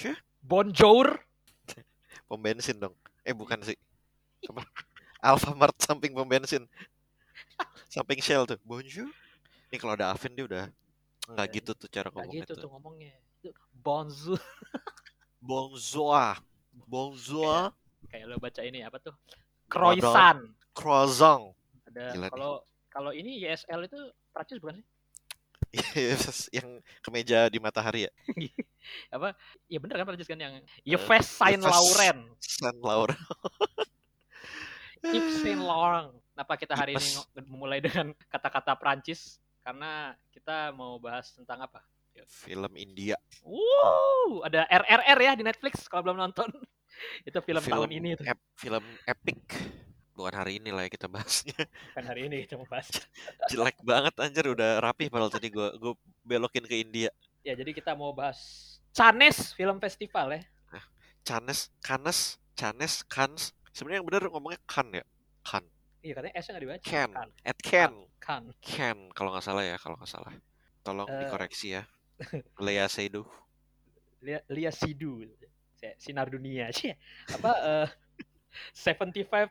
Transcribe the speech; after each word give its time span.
Bonjour. 0.00 0.16
Bonjour. 0.40 1.06
Pom 2.24 2.40
bensin 2.40 2.80
dong. 2.80 2.96
Eh 3.20 3.36
bukan 3.36 3.60
sih. 3.60 3.76
Alfamart 5.20 5.76
samping 5.76 6.16
pom 6.16 6.24
bensin. 6.24 6.64
Samping 7.92 8.24
Shell 8.24 8.48
tuh. 8.48 8.56
Bonjour. 8.64 9.12
Ini 9.68 9.76
kalau 9.76 9.92
ada 9.92 10.08
Aven 10.08 10.32
dia 10.32 10.48
udah 10.48 10.64
nggak 11.28 11.46
Ya, 11.46 11.52
gitu 11.52 11.70
tuh 11.76 11.88
cara 11.92 12.08
Kayak 12.08 12.16
ngomong 12.16 12.32
gitu 12.32 12.52
itu. 12.56 12.62
tuh 12.64 12.70
ngomongnya. 12.72 13.12
Bonjour. 13.76 14.40
Bonjour. 15.44 16.32
Bonjour. 16.88 17.60
Kayak 18.08 18.24
lo 18.24 18.36
baca 18.40 18.60
ini 18.64 18.80
apa 18.80 18.96
tuh? 19.04 19.12
Croissant. 19.68 20.40
Croissant. 20.72 21.52
Ada 21.92 22.32
kalau 22.32 22.64
kalau 22.88 23.12
ini 23.12 23.36
YSL 23.36 23.84
itu 23.84 24.00
Prancis 24.32 24.56
bukan 24.64 24.80
sih? 24.80 24.86
Yang 26.56 26.68
kemeja 27.02 27.46
di 27.46 27.58
matahari 27.62 28.06
ya. 28.08 28.12
Apa? 29.16 29.38
Ya 29.70 29.78
bener 29.78 29.96
kan 30.00 30.06
Prancis 30.08 30.26
kan 30.26 30.40
yang 30.40 30.58
Eh, 30.58 30.94
Yves 30.96 31.26
Saint 31.30 31.62
Laurent. 31.62 32.22
San 32.42 32.76
Laura. 32.82 33.14
Yves 35.04 35.36
Saint 35.40 35.62
Laurent. 35.62 36.10
Kenapa 36.34 36.56
kita 36.56 36.74
hari 36.74 36.96
ini 36.96 37.08
memulai 37.46 37.78
dengan 37.84 38.16
kata-kata 38.32 38.74
Prancis? 38.76 39.38
Karena 39.60 40.16
kita 40.32 40.72
mau 40.72 40.96
bahas 40.96 41.30
tentang 41.36 41.60
apa? 41.68 41.84
Film 42.28 42.72
India. 42.76 43.16
Wow, 43.40 44.44
ada 44.44 44.68
RRR 44.68 45.18
ya 45.24 45.32
di 45.36 45.44
Netflix 45.46 45.88
kalau 45.88 46.04
belum 46.04 46.20
nonton. 46.20 46.48
itu 47.28 47.38
film, 47.40 47.62
tahun 47.64 47.90
ini 47.96 48.18
tuh. 48.18 48.24
ep- 48.28 48.46
film 48.60 48.84
epic. 49.08 49.40
Bukan 50.20 50.36
hari 50.36 50.60
ini 50.60 50.68
lah 50.68 50.84
ya 50.84 50.90
kita 50.92 51.08
bahasnya. 51.08 51.56
Bukan 51.56 52.04
hari 52.04 52.28
ini 52.28 52.44
kita 52.44 52.60
mau 52.60 52.68
bahas. 52.68 52.92
Jelek 53.50 53.80
banget 53.80 54.12
anjir 54.20 54.44
udah 54.44 54.84
rapi 54.84 55.08
padahal 55.08 55.32
tadi 55.32 55.48
gua 55.48 55.72
gua 55.80 55.96
belokin 56.20 56.68
ke 56.68 56.76
India. 56.76 57.08
Ya, 57.40 57.56
jadi 57.56 57.72
kita 57.72 57.96
mau 57.96 58.12
bahas 58.12 58.36
Cannes 58.92 59.56
Film 59.56 59.80
Festival 59.80 60.36
ya. 60.36 60.42
Canes, 61.20 61.68
Canes, 61.80 62.36
Canes, 62.52 63.04
Cannes. 63.08 63.52
Sebenarnya 63.72 64.04
yang 64.04 64.08
benar 64.08 64.28
ngomongnya 64.28 64.60
Can 64.68 64.88
ya. 64.92 65.04
Can. 65.40 65.64
Iya 66.00 66.12
katanya 66.16 66.34
S-nya 66.36 66.50
nggak 66.52 66.64
dibaca. 66.64 66.84
Can. 66.84 67.10
Kan. 67.12 67.28
At 67.44 67.58
Can. 67.60 67.92
Kan. 68.20 68.42
Can 68.60 68.98
kalau 69.12 69.32
nggak 69.32 69.44
salah 69.44 69.64
ya, 69.64 69.76
kalau 69.80 69.96
nggak 70.00 70.08
salah. 70.08 70.32
Tolong 70.80 71.08
Eh. 71.08 71.16
dikoreksi 71.24 71.76
ya. 71.76 71.84
Lea 72.64 72.88
Seydoux. 72.88 73.28
Lia, 74.20 74.40
Lia 74.52 74.68
Sidu. 74.68 75.24
Si- 75.76 75.96
Sinar 75.96 76.28
dunia 76.28 76.68
sih. 76.72 76.92
Apa 77.36 77.52
eh 77.56 77.88
75 78.76 79.48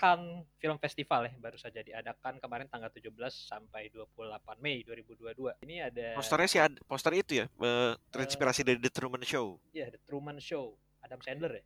Cannes 0.00 0.48
Film 0.56 0.80
Festival 0.80 1.28
ya 1.28 1.36
baru 1.36 1.60
saja 1.60 1.84
diadakan 1.84 2.40
kemarin 2.40 2.64
tanggal 2.72 2.88
17 2.88 3.12
sampai 3.28 3.92
28 3.92 4.56
Mei 4.64 4.80
2022. 4.88 5.60
Ini 5.60 5.92
ada 5.92 6.16
Posternya 6.16 6.48
sih 6.48 6.60
ada, 6.64 6.78
poster 6.88 7.12
itu 7.12 7.44
ya, 7.44 7.46
eh, 7.52 7.92
terinspirasi 8.08 8.64
dari 8.64 8.80
The 8.80 8.88
Truman 8.88 9.20
Show. 9.20 9.60
ya 9.76 9.92
The 9.92 10.00
Truman 10.08 10.40
Show. 10.40 10.72
Adam 11.04 11.20
Sandler 11.20 11.60
ya. 11.60 11.64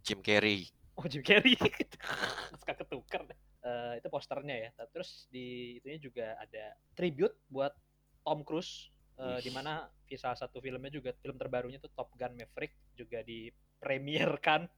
Jim 0.00 0.24
Carrey. 0.24 0.72
Oh 0.96 1.04
Jim 1.04 1.20
Carrey 1.20 1.56
suka 2.60 2.72
ketuker 2.72 3.28
deh. 3.28 3.38
Eh, 3.64 3.92
itu 4.00 4.08
posternya 4.12 4.56
ya 4.60 4.70
terus 4.92 5.24
di 5.32 5.80
itunya 5.80 5.96
juga 5.96 6.26
ada 6.36 6.76
tribute 6.92 7.32
buat 7.48 7.72
Tom 8.20 8.44
Cruise 8.44 8.92
eh, 9.16 9.40
di 9.40 9.48
mana 9.52 9.88
salah 10.14 10.36
satu 10.36 10.60
filmnya 10.60 10.92
juga 10.92 11.16
film 11.16 11.34
terbarunya 11.34 11.80
tuh 11.80 11.88
Top 11.96 12.12
Gun 12.14 12.36
Maverick 12.36 12.76
juga 12.92 13.24
dipremierkan 13.24 14.68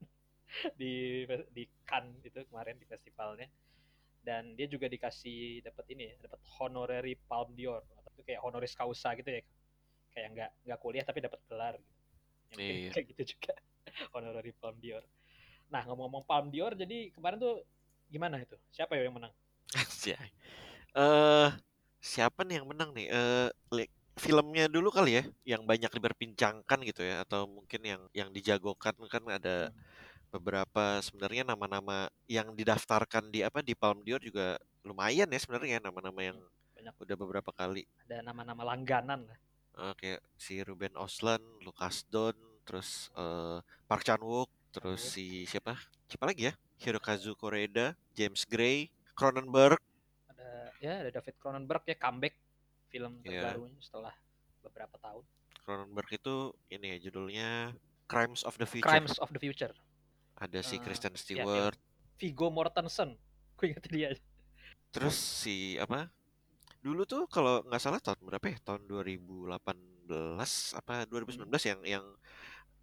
di 0.80 1.25
di 1.56 1.64
Cannes 1.89 2.22
itu 2.25 2.41
kemarin 2.48 2.77
di 2.78 2.86
festivalnya 2.89 3.48
dan 4.27 4.55
dia 4.58 4.66
juga 4.66 4.86
dikasih 4.91 5.62
dapat 5.66 5.84
ini 5.94 6.05
ya 6.11 6.14
dapat 6.27 6.41
honorary 6.58 7.14
Palme 7.31 7.54
d'Or 7.54 7.82
atau 7.98 8.10
itu 8.15 8.22
kayak 8.26 8.41
honoris 8.43 8.75
causa 8.75 9.15
gitu 9.19 9.31
ya 9.31 9.43
kayak 10.15 10.28
nggak 10.34 10.50
nggak 10.66 10.81
kuliah 10.82 11.04
tapi 11.06 11.21
dapat 11.25 11.41
gelar 11.50 11.75
gitu. 11.78 11.94
Ya, 12.50 12.56
mungkin 12.59 12.76
Iya. 12.76 12.93
kayak 12.93 13.06
gitu 13.16 13.22
juga 13.37 13.53
honorary 14.16 14.53
Palme 14.60 14.81
d'Or 14.82 15.04
Nah 15.72 15.82
ngomong-ngomong 15.87 16.25
Palme 16.31 16.50
d'Or, 16.54 16.72
jadi 16.78 17.10
kemarin 17.15 17.38
tuh 17.42 17.54
gimana 18.12 18.38
itu? 18.42 18.56
Siapa 18.75 18.94
ya 18.98 19.06
yang 19.06 19.16
menang? 19.19 19.34
Eh 20.97 21.48
siapa 22.00 22.41
nih 22.47 22.54
yang 22.62 22.69
menang 22.71 22.91
nih? 22.97 23.06
Eh 23.12 23.48
li- 23.76 23.92
filmnya 24.16 24.65
dulu 24.75 24.88
kali 24.97 25.10
ya, 25.21 25.25
yang 25.44 25.62
banyak 25.71 25.91
diperbincangkan 25.92 26.78
gitu 26.88 27.03
ya, 27.04 27.15
atau 27.25 27.44
mungkin 27.56 27.81
yang 27.84 28.03
yang 28.16 28.28
dijagokan 28.37 28.97
kan 29.12 29.25
ada 29.37 29.71
beberapa 30.28 30.98
sebenarnya 31.00 31.47
nama-nama 31.47 32.06
yang 32.26 32.53
didaftarkan 32.53 33.31
di 33.31 33.41
apa 33.41 33.62
di 33.62 33.72
Palme 33.72 34.03
d'Or 34.03 34.20
juga 34.20 34.56
lumayan 34.82 35.26
ya 35.26 35.38
sebenarnya 35.38 35.81
nama-nama 35.81 36.20
yang 36.22 36.38
Banyak 36.76 36.94
udah 37.00 37.16
beberapa 37.16 37.50
kali. 37.50 37.88
ada 38.04 38.20
nama-nama 38.22 38.62
langganan 38.62 39.25
lah. 39.25 39.38
Eh, 39.76 39.94
kayak 39.97 40.20
si 40.36 40.60
Ruben 40.60 40.92
Ostlund, 40.94 41.42
Lucas 41.60 42.04
Don, 42.06 42.36
terus 42.62 43.09
eh, 43.12 43.59
Park 43.84 44.04
Chan 44.04 44.20
Wook, 44.20 44.48
terus 44.70 45.00
Wook. 45.00 45.12
si 45.16 45.44
siapa? 45.44 45.75
Siapa 46.06 46.28
lagi 46.28 46.48
ya? 46.48 46.54
Hirokazu 46.76 47.32
Koreeda, 47.34 47.97
James 48.12 48.44
Gray, 48.44 48.92
Cronenberg, 49.12 49.81
Ada 50.28 50.48
ya 50.78 50.92
ada 51.00 51.10
David 51.10 51.34
Cronenberg 51.41 51.82
ya 51.84 51.97
comeback 51.97 52.36
film 52.86 53.19
Iya. 53.25 53.41
terbarunya 53.48 53.81
setelah 53.81 54.12
beberapa 54.60 54.97
tahun. 55.00 55.25
Cronenberg 55.65 56.10
itu 56.12 56.34
ini 56.69 56.86
ya 56.92 56.98
judulnya 57.03 57.48
Crimes 58.06 58.44
of 58.44 58.54
the 58.54 58.69
Future. 58.69 58.84
Crimes 58.86 59.16
of 59.19 59.32
the 59.32 59.41
Future. 59.41 59.72
Ada 60.36 60.60
si 60.60 60.76
Eh, 60.76 60.80
Kristen 60.84 61.14
iya, 61.16 61.20
Stewart, 61.20 61.78
Viggo 62.20 62.48
Mortensen. 62.52 63.16
Gue 63.56 63.72
inget 63.72 63.86
dia. 63.88 64.10
terus 64.94 65.16
si 65.16 65.76
apa? 65.76 66.08
Dulu 66.84 67.02
tuh 67.04 67.26
kalau 67.28 67.60
nggak 67.66 67.82
salah 67.82 68.00
tahun 68.00 68.20
berapa 68.22 68.47
ya? 68.52 68.58
Tahun 68.64 68.82
2018 68.88 70.08
apa 70.78 70.94
2019 71.10 71.50
yang 71.70 71.80
yang 71.84 72.04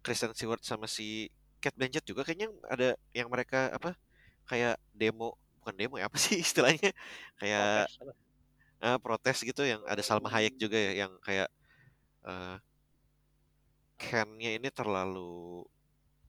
Kristen 0.04 0.32
Stewart 0.36 0.62
sama 0.62 0.86
si 0.86 1.30
Kate 1.62 1.74
Blanchett 1.78 2.04
juga 2.04 2.22
kayaknya 2.26 2.52
ada 2.68 2.88
yang 3.16 3.28
mereka 3.32 3.72
apa 3.72 3.96
kayak 4.44 4.76
demo 4.92 5.34
bukan 5.62 5.74
demo 5.80 5.94
ya 5.96 6.06
apa 6.12 6.18
sih 6.20 6.36
istilahnya 6.44 6.92
kayak 7.40 7.88
Protes, 7.88 8.14
eh, 8.84 8.98
protes 9.00 9.38
gitu 9.48 9.62
yang 9.64 9.80
ada 9.88 10.02
Salma 10.04 10.28
Hayek 10.28 10.54
juga 10.60 10.76
ya 10.76 10.92
yang 11.08 11.12
kayak 11.24 11.48
eh 12.28 12.56
Ken-nya 13.96 14.58
ini 14.58 14.68
terlalu 14.74 15.64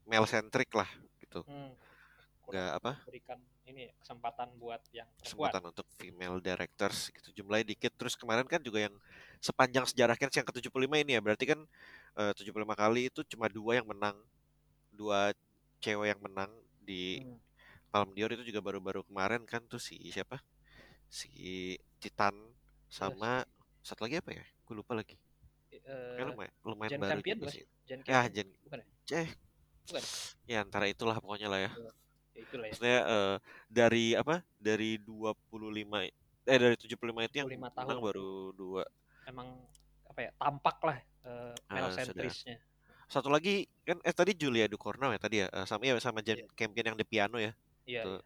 male 0.05 0.27
centric 0.29 0.69
lah 0.71 0.87
gitu. 1.35 1.41
Hmm, 1.47 1.71
nggak 2.49 2.69
apa? 2.79 2.91
berikan 3.05 3.39
ini 3.69 3.83
kesempatan 4.01 4.49
buat 4.61 4.81
yang 4.97 5.09
perempuan. 5.21 5.55
kesempatan 5.55 5.63
untuk 5.73 5.87
female 5.97 6.37
directors 6.37 7.09
gitu 7.09 7.29
jumlahnya 7.41 7.73
dikit. 7.73 7.91
Terus 7.97 8.13
kemarin 8.13 8.45
kan 8.45 8.61
juga 8.61 8.85
yang 8.85 8.95
sepanjang 9.41 9.85
sejarah 9.89 10.15
Ken 10.19 10.29
yang 10.29 10.45
ke-75 10.47 10.95
ini 11.01 11.11
ya 11.17 11.21
berarti 11.25 11.45
kan 11.51 11.59
eh, 12.21 12.31
75 12.37 12.75
kali 12.77 13.09
itu 13.09 13.21
cuma 13.33 13.49
dua 13.49 13.81
yang 13.81 13.87
menang 13.89 14.15
dua 14.93 15.33
cewek 15.83 16.07
yang 16.15 16.21
menang 16.23 16.51
di 16.81 17.03
Hmm, 17.15 17.37
Palme 17.91 18.13
d'Or 18.17 18.31
itu 18.35 18.43
juga 18.51 18.61
baru-baru 18.65 19.01
kemarin 19.07 19.43
kan 19.47 19.61
tuh 19.71 19.79
si 19.81 19.97
siapa? 20.15 20.37
Si 21.09 21.29
Titan 22.01 22.35
sama 22.89 23.43
satu 23.85 24.05
lagi 24.07 24.19
apa 24.21 24.31
ya? 24.35 24.45
Gue 24.67 24.75
lupa 24.81 24.93
lagi. 24.99 25.15
Eh, 25.71 25.81
Kayak 26.15 26.27
lumayan, 26.31 26.53
lumayan 26.67 26.95
Jane 26.95 27.03
baru 27.03 27.19
Campion 27.19 27.39
juga 27.39 27.47
sih. 27.47 27.63
Jane 27.87 28.03
ya 28.09 28.19
Campion? 28.19 28.33
Jen 28.35 28.49
Bukan 28.65 28.79
ya? 28.81 28.87
eh 29.13 29.29
Bukan. 29.85 30.03
ya 30.45 30.57
antara 30.61 30.85
itulah 30.85 31.17
pokoknya 31.17 31.47
lah 31.47 31.59
ya 31.61 31.71
Ya, 32.35 32.43
itulah 32.43 32.65
ya. 32.67 32.71
maksudnya 32.75 32.99
eh, 33.07 33.35
dari 33.65 34.05
apa 34.11 34.35
dari 34.57 34.99
25 34.99 36.03
eh 36.45 36.57
dari 36.59 36.75
75 36.75 36.99
itu 37.23 37.35
yang 37.39 37.47
75 37.47 37.55
menang 37.55 37.71
tahun. 37.71 38.01
baru 38.03 38.31
dua 38.51 38.83
Emang 39.23 39.47
apa 40.05 40.19
ya? 40.21 40.31
Tampak 40.35 40.77
lah 40.83 40.97
eh, 41.23 41.53
Ah, 41.65 41.73
male 41.81 41.95
centrisnya. 41.95 42.57
satu 43.05 43.29
lagi 43.29 43.63
kan 43.81 43.97
eh 44.01 44.11
tadi 44.11 44.33
Julia 44.33 44.65
Ducournau 44.65 45.09
ya 45.09 45.17
tadi 45.17 45.35
ya 45.41 45.47
eh, 45.47 45.65
sama 45.65 45.85
ya 45.85 45.95
sama 45.97 46.19
Jane 46.19 46.45
Campion 46.51 46.91
yang 46.91 46.97
di 46.97 47.05
piano 47.05 47.37
ya 47.37 47.53
Iya. 47.85 48.01
Betul. 48.01 48.19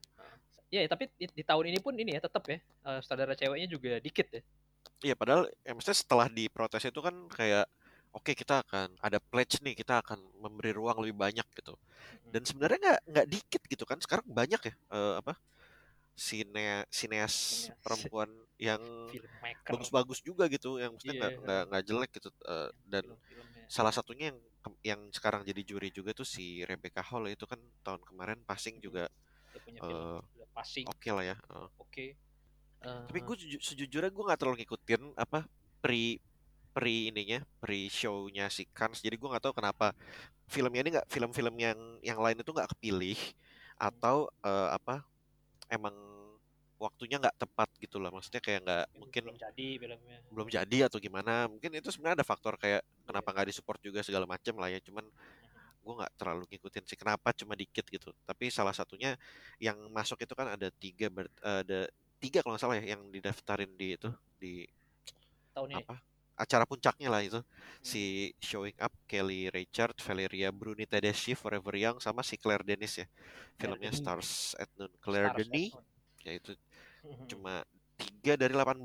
iya. 0.69 0.79
Iya, 0.79 0.87
tapi 0.87 1.09
di, 1.13 1.25
di 1.27 1.41
tahun 1.41 1.65
ini 1.67 1.79
pun 1.79 1.93
ini 1.93 2.13
ya 2.13 2.21
tetap 2.21 2.45
ya 2.45 2.57
eh, 2.61 2.99
saudara 3.01 3.33
ceweknya 3.33 3.67
juga 3.67 3.99
dikit 3.99 4.27
ya. 4.29 4.41
Iya 5.01 5.15
padahal 5.15 5.47
ya 5.61 5.71
maksudnya 5.71 5.95
setelah 5.95 6.27
diprotes 6.27 6.83
itu 6.83 6.99
kan 6.99 7.13
kayak 7.29 7.67
oke 8.13 8.31
kita 8.33 8.65
akan 8.65 8.97
ada 8.99 9.19
pledge 9.21 9.61
nih 9.61 9.77
kita 9.77 10.01
akan 10.01 10.19
memberi 10.41 10.71
ruang 10.73 10.97
lebih 11.03 11.17
banyak 11.17 11.47
gitu 11.55 11.77
dan 12.29 12.41
sebenarnya 12.45 12.77
nggak 12.81 12.99
nggak 13.11 13.27
dikit 13.29 13.61
gitu 13.69 13.83
kan 13.85 13.97
sekarang 14.01 14.25
banyak 14.25 14.61
ya 14.69 14.73
eh, 14.73 15.15
apa 15.21 15.33
sine 16.19 16.83
sineas 16.91 17.67
perempuan 17.79 18.27
yang 18.59 18.81
bagus-bagus 19.63 20.19
juga 20.19 20.51
gitu 20.51 20.75
yang 20.75 20.91
nggak 20.99 21.15
Iya. 21.15 21.39
nggak 21.39 21.61
nggak 21.71 21.83
jelek 21.87 22.11
gitu 22.19 22.29
eh, 22.43 22.69
dan 22.83 23.05
film-filmnya. 23.07 23.63
salah 23.71 23.93
satunya 23.95 24.35
yang 24.35 24.39
yang 24.83 25.01
sekarang 25.15 25.47
jadi 25.47 25.61
juri 25.63 25.89
juga 25.95 26.11
tuh 26.11 26.27
si 26.27 26.67
Rebecca 26.67 26.99
Hall 26.99 27.31
itu 27.31 27.47
kan 27.47 27.57
tahun 27.87 28.03
kemarin 28.03 28.39
passing 28.43 28.83
juga 28.83 29.07
film 29.63 29.79
eh, 29.79 30.19
udah 30.19 30.49
passing. 30.51 30.85
oke 30.91 31.09
lah 31.15 31.23
ya 31.23 31.35
eh. 31.39 31.69
Oke. 31.79 32.05
Eh, 32.79 33.03
Tapi 33.07 33.19
gue 33.23 33.35
sejujurnya 33.59 34.11
gue 34.11 34.23
nggak 34.27 34.39
terlalu 34.39 34.63
ngikutin 34.63 35.15
apa 35.15 35.47
pre 35.79 36.19
pre 36.71 37.11
ininya 37.11 37.41
pre 37.61 37.89
shownya 37.89 38.47
si 38.47 38.65
Kans. 38.69 39.01
Jadi 39.01 39.15
gue 39.17 39.29
nggak 39.29 39.43
tahu 39.43 39.55
kenapa 39.57 39.91
filmnya 40.49 40.81
ini 40.81 40.89
nggak 40.97 41.07
film-film 41.09 41.55
yang 41.59 41.79
yang 42.01 42.19
lain 42.21 42.41
itu 42.41 42.49
nggak 42.49 42.73
kepilih 42.77 43.19
atau 43.79 44.27
eh, 44.43 44.69
apa 44.75 45.05
emang 45.69 45.93
waktunya 46.79 47.19
nggak 47.19 47.37
tepat 47.37 47.69
gitu 47.81 47.99
lah. 47.99 48.09
Maksudnya 48.09 48.41
kayak 48.41 48.59
nggak 48.65 48.85
mungkin 48.95 49.21
belum 49.29 49.39
jadi 49.39 49.67
filmnya. 49.77 50.17
belum 50.31 50.47
jadi 50.47 50.77
atau 50.87 50.97
gimana. 50.97 51.45
Mungkin 51.51 51.69
itu 51.75 51.89
sebenarnya 51.91 52.23
ada 52.23 52.27
faktor 52.27 52.55
kayak 52.55 52.81
kenapa 53.03 53.27
nggak 53.35 53.47
disupport 53.51 53.79
juga 53.83 53.99
segala 54.01 54.25
macam 54.25 54.55
lah 54.57 54.71
ya. 54.71 54.79
Cuman 54.79 55.03
gue 55.83 55.93
nggak 55.95 56.13
terlalu 56.21 56.43
ngikutin 56.53 56.85
sih 56.85 56.99
kenapa 56.99 57.33
cuma 57.33 57.55
dikit 57.55 57.87
gitu 57.87 58.11
tapi 58.27 58.51
salah 58.51 58.75
satunya 58.75 59.15
yang 59.57 59.79
masuk 59.89 60.21
itu 60.21 60.35
kan 60.35 60.53
ada 60.53 60.69
tiga 60.75 61.07
ber, 61.09 61.25
ada 61.41 61.89
tiga 62.19 62.43
kalau 62.43 62.53
nggak 62.53 62.61
salah 62.61 62.77
ya 62.77 62.93
yang 62.93 63.01
didaftarin 63.09 63.71
di 63.79 63.95
itu 63.95 64.09
di 64.37 64.53
tahun 65.55 65.69
ini 65.71 65.83
apa 65.87 65.95
acara 66.39 66.63
puncaknya 66.63 67.11
lah 67.11 67.19
itu. 67.19 67.39
Hmm. 67.43 67.83
si 67.83 68.31
Showing 68.39 68.75
Up 68.79 68.91
Kelly 69.07 69.51
Richard 69.51 69.95
Valeria 69.99 70.49
Bruni 70.51 70.87
Tedeschi 70.87 71.35
Forever 71.35 71.75
Young 71.75 71.99
sama 71.99 72.23
si 72.23 72.39
Claire 72.39 72.63
Denis 72.63 73.03
ya. 73.03 73.07
Filmnya. 73.59 73.91
Stars 73.91 74.55
at 74.55 74.71
Noon. 74.79 74.91
Claire 75.03 75.35
Denis 75.35 75.75
ya 76.23 76.35
itu 76.35 76.51
cuma 77.31 77.63
tiga 77.99 78.39
dari 78.39 78.55
18 78.55 78.79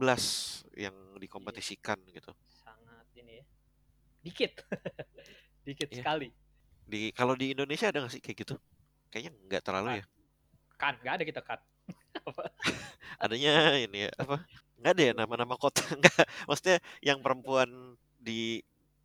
yang 0.75 0.95
dikompetisikan 1.19 1.99
gitu. 2.11 2.35
Sangat 2.51 3.07
ini 3.15 3.39
ya. 3.39 3.45
Dikit. 4.27 4.53
Dikit 5.67 5.89
Iya. 5.95 5.99
sekali. 6.03 6.29
Di 6.85 7.15
kalau 7.15 7.39
di 7.39 7.55
Indonesia 7.55 7.89
ada 7.89 8.03
nggak 8.03 8.13
sih 8.13 8.23
kayak 8.23 8.39
gitu? 8.47 8.55
Kayaknya 9.11 9.33
nggak 9.47 9.63
terlalu 9.63 10.03
ya. 10.03 10.05
Kan 10.75 10.99
nggak 11.01 11.15
ada 11.19 11.25
kita 11.25 11.41
kan 11.43 11.59
adanya 13.25 13.77
ini 13.79 14.09
ya 14.09 14.13
apa 14.17 14.41
nggak 14.81 14.93
ada 14.95 15.03
ya 15.03 15.13
nama-nama 15.15 15.55
kota 15.57 15.81
nggak. 16.01 16.25
Maksudnya 16.49 16.79
yang 17.01 17.19
perempuan 17.21 17.69
di 18.19 18.61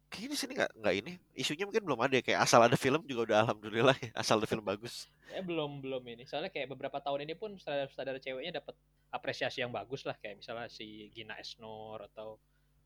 kayaknya 0.10 0.30
di 0.34 0.38
sini 0.38 0.52
nggak 0.58 0.72
nggak 0.82 0.96
ini. 1.06 1.14
Isunya 1.38 1.66
mungkin 1.70 1.86
belum 1.86 2.00
ada 2.02 2.14
ya 2.18 2.24
kayak 2.26 2.40
asal 2.42 2.60
ada 2.66 2.76
film 2.76 3.06
juga 3.06 3.22
udah 3.30 3.38
alhamdulillah 3.46 3.96
ya 4.02 4.10
asal 4.18 4.42
ada 4.42 4.50
film 4.50 4.66
bagus. 4.66 5.08
Ya 5.30 5.46
belum 5.46 5.80
belum 5.86 6.04
ini. 6.10 6.26
Soalnya 6.26 6.50
kayak 6.50 6.74
beberapa 6.74 6.98
tahun 6.98 7.30
ini 7.30 7.38
pun 7.38 7.56
saudara-saudara 7.62 8.18
ceweknya 8.18 8.60
dapat 8.60 8.76
apresiasi 9.14 9.62
yang 9.62 9.70
bagus 9.70 10.04
lah. 10.04 10.18
Kayak 10.18 10.42
misalnya 10.42 10.68
si 10.68 11.14
Gina 11.14 11.38
Esnor 11.38 12.10
atau 12.14 12.42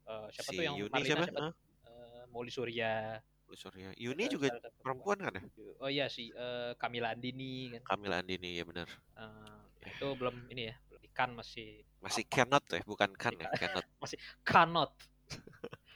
eh, 0.05 0.27
siapa 0.35 0.51
si 0.51 0.57
tuh 0.59 0.63
yang 0.67 0.75
Yuni 0.75 0.91
Marlina 0.91 1.07
siapa? 1.07 1.25
siapa? 1.31 1.41
Hah? 1.41 1.53
Eh, 1.87 2.23
Molly 2.29 2.51
Surya. 2.51 3.17
Oh, 3.43 3.59
sorry 3.59 3.85
ya 3.85 3.91
Yuni 4.01 4.25
juga 4.33 4.49
saudara 4.49 4.73
perempuan 4.81 5.17
kan 5.21 5.33
ya? 5.37 5.43
Oh 5.77 5.89
iya 5.91 6.05
si 6.11 6.33
eh, 6.35 6.71
Kamila 6.75 7.15
Andini 7.15 7.71
kan. 7.79 7.95
Kamila 7.95 8.19
Andini 8.19 8.59
ya 8.59 8.65
benar. 8.67 8.87
Eh, 9.15 9.87
itu 9.87 10.07
belum 10.19 10.35
ini 10.51 10.73
ya 10.73 10.75
ikan 11.13 11.29
masih 11.37 11.85
masih 12.01 12.25
cannot 12.25 12.65
ya 12.73 12.81
bukan 12.83 13.13
kan 13.13 13.31
ya 13.37 13.47
cannot. 13.53 13.85
Cannot. 14.49 14.91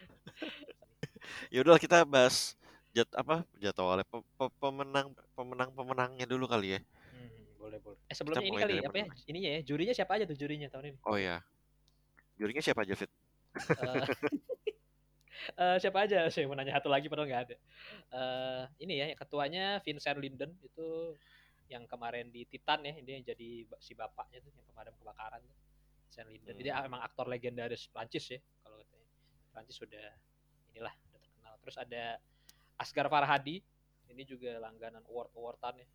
Ya 1.52 1.60
udah 1.66 1.76
kita 1.76 2.08
bahas 2.08 2.56
jat 2.96 3.10
apa 3.12 3.44
jadwalnya 3.60 4.06
Pe- 4.08 4.24
pe- 4.38 4.56
pemenang 4.62 5.12
pemenang 5.36 5.70
pemenangnya 5.76 6.26
dulu 6.30 6.48
kali 6.48 6.78
ya. 6.78 6.80
Hmm, 7.12 7.58
boleh 7.60 7.80
boleh. 7.84 8.00
Eh 8.08 8.16
sebelumnya 8.16 8.48
ini 8.48 8.58
kali 8.58 8.76
apa 8.86 8.98
ya? 8.98 9.06
ininya 9.28 9.50
ya 9.58 9.62
jurinya 9.66 9.94
siapa 9.96 10.16
aja 10.16 10.24
tuh 10.30 10.38
jurinya 10.40 10.68
tahun 10.72 10.96
ini? 10.96 11.00
Oh 11.04 11.20
ya 11.20 11.44
jurinya 12.40 12.64
siapa 12.64 12.86
aja 12.88 12.94
Fit? 12.96 13.12
Eh, 13.58 14.06
eh, 15.62 15.78
siapa 15.82 15.98
aja? 16.08 16.30
Saya 16.32 16.48
mau 16.48 16.56
nanya 16.56 16.78
satu 16.80 16.88
lagi 16.88 17.12
padahal 17.12 17.28
nggak 17.28 17.44
ada. 17.50 17.56
Eh, 18.14 18.64
ini 18.88 18.94
ya 19.04 19.06
ketuanya 19.18 19.84
Vincent 19.84 20.20
Linden 20.22 20.52
itu 20.64 21.18
yang 21.68 21.84
kemarin 21.86 22.32
di 22.32 22.48
Titan 22.48 22.84
ya 22.88 22.96
ini 22.96 23.20
yang 23.20 23.24
jadi 23.28 23.50
si 23.84 23.92
bapaknya 23.92 24.40
tuh 24.40 24.52
yang 24.56 24.68
kemarin 24.72 24.94
kebakaran 24.96 25.42
tuh 25.44 25.58
Vincent 26.08 26.28
Linden 26.32 26.56
jadi 26.56 26.70
Hmm. 26.72 26.88
emang 26.88 27.02
aktor 27.04 27.28
legendaris 27.28 27.92
Prancis 27.92 28.26
ya 28.32 28.40
kalau 28.64 28.80
katanya 28.80 29.08
Prancis 29.52 29.76
sudah 29.76 30.06
inilah 30.72 30.94
udah 30.94 31.20
terkenal. 31.20 31.54
Terus 31.66 31.76
ada 31.82 32.04
Asghar 32.78 33.08
Farhadi 33.10 33.60
ini 34.08 34.24
juga 34.24 34.56
langganan 34.64 35.04
award 35.10 35.30
awardan 35.36 35.84
ya. 35.84 35.88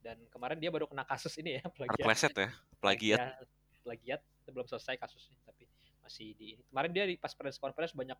Dan 0.00 0.16
kemarin 0.32 0.56
dia 0.56 0.72
baru 0.72 0.88
kena 0.88 1.04
kasus 1.04 1.36
ini 1.36 1.60
ya 1.60 1.64
plagiat. 1.76 2.00
Terpleset 2.00 2.34
ya 2.34 2.48
plagiat. 2.80 3.18
Plagiat 3.20 3.48
plagiat. 3.84 4.20
Itu 4.40 4.50
belum 4.56 4.66
selesai 4.70 4.96
kasusnya 4.96 5.36
tapi 5.44 5.68
masih 6.00 6.32
di 6.34 6.56
ini 6.56 6.62
kemarin 6.72 6.90
dia 6.90 7.04
di 7.04 7.14
pas 7.20 7.36
press 7.36 7.60
conference 7.60 7.92
banyak 7.92 8.16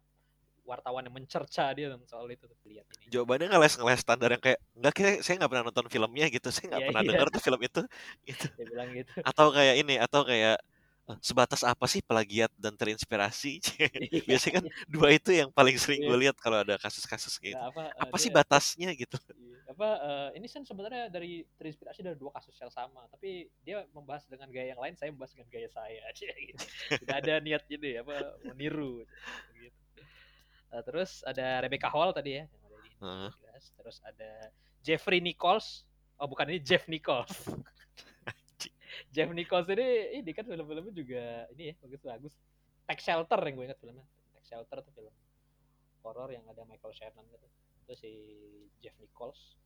wartawan 0.64 1.02
yang 1.02 1.14
mencerca 1.14 1.72
dia 1.72 1.90
soal 2.06 2.26
itu 2.28 2.44
tuh 2.44 2.56
lihat 2.66 2.86
ini. 2.86 3.04
Jawabannya 3.08 3.46
ngeles 3.50 3.74
ngeles 3.78 4.00
standar 4.00 4.28
yang 4.30 4.42
kayak 4.42 4.58
nggak 4.76 4.92
kayak 4.94 5.16
saya 5.24 5.34
nggak 5.40 5.50
pernah 5.50 5.64
nonton 5.68 5.86
filmnya 5.88 6.26
gitu. 6.28 6.48
Saya 6.48 6.66
nggak 6.70 6.82
Iya, 6.82 6.88
pernah 6.92 7.02
iya. 7.02 7.08
dengar 7.12 7.26
tuh 7.28 7.42
film 7.42 7.60
itu 7.60 7.80
gitu. 8.24 8.46
Dia 8.56 8.66
bilang 8.66 8.90
gitu. 8.92 9.10
Atau 9.22 9.46
kayak 9.50 9.74
ini 9.80 9.94
atau 9.98 10.20
kayak 10.22 10.56
eh, 11.10 11.18
sebatas 11.20 11.62
apa 11.66 11.86
sih 11.90 12.00
plagiat 12.04 12.52
dan 12.54 12.74
terinspirasi? 12.78 13.58
Biasanya 14.28 14.54
kan 14.62 14.64
dua 14.86 15.08
itu 15.10 15.30
yang 15.34 15.50
paling 15.50 15.74
sering 15.74 16.02
gue 16.02 16.12
Iya. 16.12 16.22
lihat 16.30 16.36
kalau 16.38 16.62
ada 16.62 16.78
kasus-kasus 16.78 17.34
gitu. 17.42 17.56
Nah, 17.58 17.70
apa 17.72 17.82
eh, 17.90 18.02
apa 18.06 18.16
sih 18.16 18.30
dia- 18.30 18.38
batasnya 18.38 18.90
gitu? 18.94 19.16
iya, 19.34 19.58
apa 19.70 19.88
eh, 20.02 20.28
ini 20.38 20.46
kan 20.46 20.62
sebenarnya 20.62 21.06
dari 21.08 21.46
terinspirasi 21.58 22.02
dari 22.02 22.18
dua 22.18 22.34
kasus 22.34 22.54
yang 22.58 22.70
sama 22.70 23.06
tapi 23.06 23.46
dia 23.62 23.86
membahas 23.94 24.26
dengan 24.26 24.50
gaya 24.50 24.74
yang 24.74 24.82
lain 24.82 24.94
saya 24.98 25.10
membahas 25.10 25.34
dengan 25.34 25.48
gaya 25.48 25.68
saya 25.70 26.02
gitu. 26.14 26.64
Tidak 27.00 27.16
ada 27.16 27.34
niat 27.38 27.62
ini 27.70 27.90
apa 27.98 28.14
meniru 28.46 29.02
gitu. 29.56 29.79
Eh, 30.70 30.82
terus 30.82 31.26
ada 31.26 31.60
Rebecca 31.60 31.90
Hall 31.90 32.10
tadi 32.10 32.38
ya 32.38 32.44
yang 32.46 32.62
ada 32.64 32.76
di 32.78 32.90
jelas. 33.42 33.64
terus 33.74 33.96
ada 34.02 34.30
Jeffrey 34.80 35.18
Nichols. 35.18 35.82
Oh 36.16 36.26
bukan 36.26 36.46
ini 36.48 36.60
Jeff 36.60 36.86
Nichols. 36.86 37.32
Jeff 39.14 39.30
Nichols 39.30 39.66
ini 39.66 40.20
ini 40.22 40.30
kan 40.30 40.44
film-filmnya 40.44 40.92
juga 40.92 41.24
ini 41.54 41.70
ya 41.70 41.74
bagus-bagus. 41.80 42.34
Tax 42.86 42.98
Shelter 43.02 43.40
yang 43.42 43.54
gue 43.56 43.66
ingat 43.66 43.80
filmnya. 43.80 44.06
Tax 44.34 44.44
Shelter 44.46 44.78
tuh 44.82 44.92
film 44.94 45.14
horor 46.00 46.30
yang 46.30 46.42
ada 46.46 46.62
Michael 46.64 46.94
Shannon 46.94 47.26
gitu. 47.26 47.46
Itu 47.82 47.92
si 47.98 48.12
Jeff 48.78 48.94
Nichols. 48.98 49.58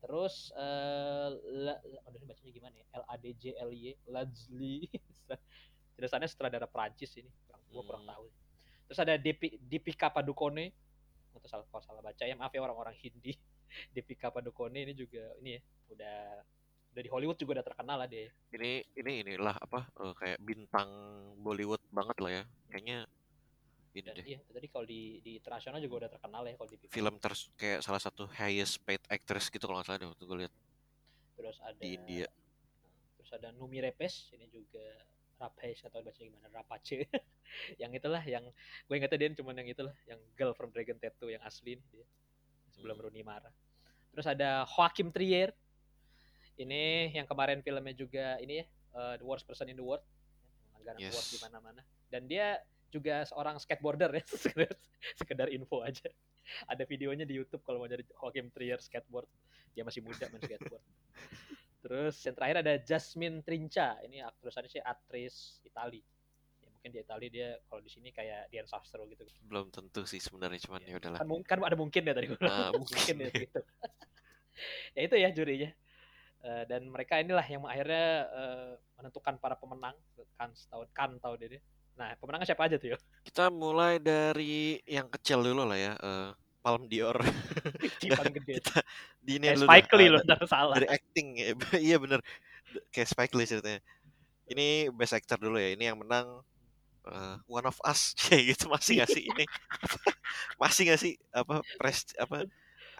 Terus 0.00 0.48
eh 0.56 1.28
la- 1.60 1.80
aduh 2.04 2.16
ini 2.16 2.26
bacanya 2.26 2.52
gimana 2.52 2.74
ya? 2.74 2.86
L 2.96 3.04
A 3.06 3.14
D 3.16 3.32
J 3.36 3.56
L 3.58 3.70
Y 3.70 3.92
Lajli 4.08 4.88
tulisannya 5.96 6.24
sutradara 6.24 6.64
Prancis 6.64 7.12
ini 7.16 7.28
kurang 7.44 7.60
gue 7.66 7.82
kurang 7.84 8.04
Hmm. 8.04 8.12
tahu 8.16 8.24
terus 8.90 9.06
ada 9.06 9.14
Depi, 9.14 9.54
Dipika 9.62 10.10
Padukone. 10.10 10.74
Atau 11.30 11.46
salah 11.46 11.62
kalau 11.70 11.84
salah 11.86 12.02
baca 12.02 12.26
ya. 12.26 12.34
Maaf 12.34 12.50
ya 12.50 12.58
orang-orang 12.58 12.98
Hindi. 12.98 13.38
Dipika 13.94 14.34
Padukone 14.34 14.82
ini 14.82 14.98
juga 14.98 15.22
ini 15.38 15.54
ya 15.54 15.62
udah 15.94 16.18
udah 16.90 17.02
di 17.06 17.10
Hollywood 17.14 17.38
juga 17.38 17.62
udah 17.62 17.66
terkenal 17.70 18.02
lah 18.02 18.10
dia. 18.10 18.26
Ini 18.50 18.82
ini 18.98 19.12
inilah 19.22 19.54
apa 19.54 19.86
eh, 19.94 20.14
kayak 20.18 20.38
bintang 20.42 20.90
Bollywood 21.38 21.78
banget 21.94 22.18
lah 22.18 22.30
ya. 22.34 22.44
Kayaknya 22.66 22.98
ini 23.94 24.00
dan 24.06 24.14
deh. 24.18 24.26
iya 24.26 24.38
tadi 24.42 24.66
kalau 24.70 24.86
di 24.86 25.18
di 25.22 25.38
internasional 25.38 25.78
juga 25.82 26.06
udah 26.06 26.10
terkenal 26.10 26.42
ya 26.46 26.54
kalau 26.54 26.70
di 26.70 26.78
film 26.90 27.14
terus 27.18 27.50
kayak 27.58 27.82
salah 27.82 27.98
satu 27.98 28.26
highest 28.38 28.78
paid 28.86 29.02
actress 29.10 29.50
gitu 29.50 29.66
kalau 29.66 29.82
nggak 29.82 29.86
salah 29.90 29.98
deh 30.02 30.08
waktu 30.10 30.24
gue 30.26 30.38
lihat. 30.46 30.54
Terus 31.38 31.56
ada 31.62 31.78
di 31.78 31.88
India. 31.94 32.26
terus 33.18 33.30
ada 33.36 33.48
Numi 33.54 33.78
Repes 33.78 34.34
ini 34.34 34.50
juga 34.50 34.82
Rapesh 35.40 35.88
atau 35.88 36.04
baca 36.04 36.20
gimana 36.20 36.46
Rapace. 36.52 37.08
Yang 37.82 37.98
itulah 37.98 38.22
yang 38.22 38.44
gue 38.86 38.94
ingetnya 38.94 39.18
dia 39.18 39.28
cuma 39.34 39.50
yang 39.56 39.66
itulah 39.66 39.90
yang 40.06 40.20
Girl 40.38 40.52
from 40.54 40.70
Dragon 40.70 41.00
Tattoo 41.00 41.32
yang 41.32 41.42
asli 41.42 41.74
nih 41.74 41.86
dia 41.90 42.06
sebelum 42.70 42.94
Hmm. 42.94 43.04
Rooney 43.10 43.24
Mara 43.26 43.50
terus 44.14 44.26
ada 44.26 44.62
Joaquim 44.70 45.10
Trier. 45.10 45.50
Ini 46.54 47.10
yang 47.16 47.24
kemarin 47.24 47.64
filmnya 47.64 47.94
juga 47.96 48.36
ini 48.38 48.60
ya 48.60 48.66
eh, 48.68 49.14
The 49.18 49.24
Worst 49.24 49.48
Person 49.48 49.66
in 49.66 49.74
the 49.74 49.82
World. 49.82 50.04
Langganan 50.76 51.00
Yes. 51.00 51.10
award 51.14 51.26
di 51.26 51.38
mana-mana. 51.40 51.80
Dan 52.06 52.28
dia 52.28 52.60
juga 52.90 53.22
seorang 53.26 53.56
skateboarder 53.58 54.10
ya 54.14 54.22
sekedar, 54.46 54.70
sekedar 55.16 55.48
info 55.50 55.80
aja. 55.80 56.06
Ada 56.66 56.82
videonya 56.84 57.22
di 57.24 57.34
YouTube 57.38 57.62
kalau 57.62 57.82
mau 57.82 57.88
nyari 57.90 58.02
Joaquim 58.14 58.50
Trier 58.50 58.78
skateboard. 58.78 59.26
Dia 59.74 59.82
masih 59.82 60.02
muda 60.02 60.26
main 60.30 60.42
skateboard 60.42 60.82
terus 61.80 62.16
yang 62.22 62.36
terakhir 62.36 62.56
ada 62.62 62.74
Jasmine 62.80 63.40
Trinca. 63.44 63.96
Ini 64.04 64.24
aktrisannya 64.24 64.70
sih 64.70 64.82
aktris 64.84 65.60
Itali. 65.64 66.00
Ya, 66.60 66.68
mungkin 66.68 66.90
di 66.92 66.98
Itali 67.00 67.26
dia 67.32 67.56
kalau 67.66 67.80
di 67.80 67.90
sini 67.90 68.12
kayak 68.12 68.52
Dian 68.52 68.68
Sastro 68.68 69.08
gitu. 69.08 69.24
Belum 69.48 69.72
tentu 69.72 70.04
sih 70.04 70.20
sebenarnya 70.20 70.60
cuman 70.68 70.80
ya 70.84 70.96
udahlah. 71.00 71.18
Kan, 71.18 71.28
kan 71.44 71.58
ada 71.64 71.76
mungkin 71.76 72.02
ya 72.04 72.12
tadi. 72.12 72.26
Gua 72.30 72.38
bilang. 72.38 72.56
Ah, 72.56 72.70
mungkin 72.80 73.14
ya 73.16 73.30
gitu. 73.32 73.60
Ya 74.92 75.00
itu 75.08 75.16
ya 75.16 75.28
jurinya. 75.32 75.70
Eh, 76.40 76.64
dan 76.68 76.88
mereka 76.88 77.20
inilah 77.20 77.44
yang 77.44 77.64
akhirnya 77.68 78.08
eh, 78.32 78.72
menentukan 78.96 79.36
para 79.36 79.56
pemenang 79.56 79.96
kan 80.40 80.52
tahun 80.72 80.88
kan 80.96 81.10
tahun 81.20 81.38
ini. 81.48 81.58
Nah 82.00 82.16
pemenangnya 82.16 82.48
siapa 82.48 82.64
aja 82.64 82.80
tuh 82.80 82.96
ya 82.96 82.98
kita 83.20 83.52
mulai 83.52 84.00
dari 84.00 84.80
yang 84.88 85.06
kecil 85.12 85.44
dulu 85.44 85.68
lah 85.68 85.76
ya 85.76 85.92
eh, 86.00 86.30
Palm 86.60 86.86
Dior. 86.86 87.16
Gede. 88.36 88.60
Kita 88.60 88.84
di 89.20 89.40
ini 89.40 89.48
kayak 89.48 89.64
Spike 89.64 89.92
Lee 89.96 90.08
eh, 90.08 90.10
loh 90.12 90.20
ntar 90.24 90.40
salah. 90.44 90.74
dari 90.76 90.88
acting. 90.88 91.28
Ya 91.36 91.52
iya 91.92 91.96
bener. 91.96 92.20
Kayak 92.92 93.08
Spike 93.16 93.34
Lee 93.36 93.48
ceritanya. 93.48 93.80
Ini 94.50 94.92
best 94.92 95.16
actor 95.16 95.38
dulu 95.40 95.56
ya 95.56 95.72
ini 95.72 95.88
yang 95.88 95.98
menang 95.98 96.44
eh, 97.08 97.36
One 97.48 97.66
of 97.66 97.80
Us. 97.82 98.12
Kayak 98.20 98.56
gitu 98.56 98.64
masih 98.68 99.00
gak 99.00 99.10
sih 99.10 99.24
ini? 99.24 99.44
Masih 100.60 100.82
gak 100.92 101.00
sih 101.00 101.16
apa 101.32 101.64
pres 101.80 102.12
apa 102.20 102.44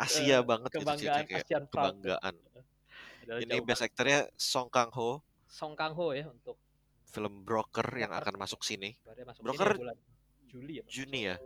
Asia 0.00 0.40
Eh, 0.40 0.44
banget 0.44 0.70
gitu 0.72 0.80
kebanggaan 0.80 1.00
ceritanya 1.04 1.26
kayak 1.28 1.44
Asian 1.44 1.64
kebanggaan. 1.68 2.34
Adalah 3.20 3.40
ini 3.44 3.56
best 3.60 3.84
actornya 3.84 4.20
Song 4.40 4.72
Kang 4.72 4.88
Ho 4.96 5.20
Song 5.44 5.76
Kang 5.76 5.92
Ho 5.92 6.16
ya 6.16 6.24
untuk 6.32 6.56
film 7.10 7.44
Broker 7.44 7.84
yang 8.00 8.14
akan 8.14 8.40
masuk 8.40 8.64
sini. 8.64 8.96
Masuk 9.04 9.44
Broker 9.44 9.76
sini 9.76 9.82
bulan 9.84 9.96
Juli 10.50 10.72
ya 10.82 10.84
Juni 10.90 11.20
ya 11.30 11.36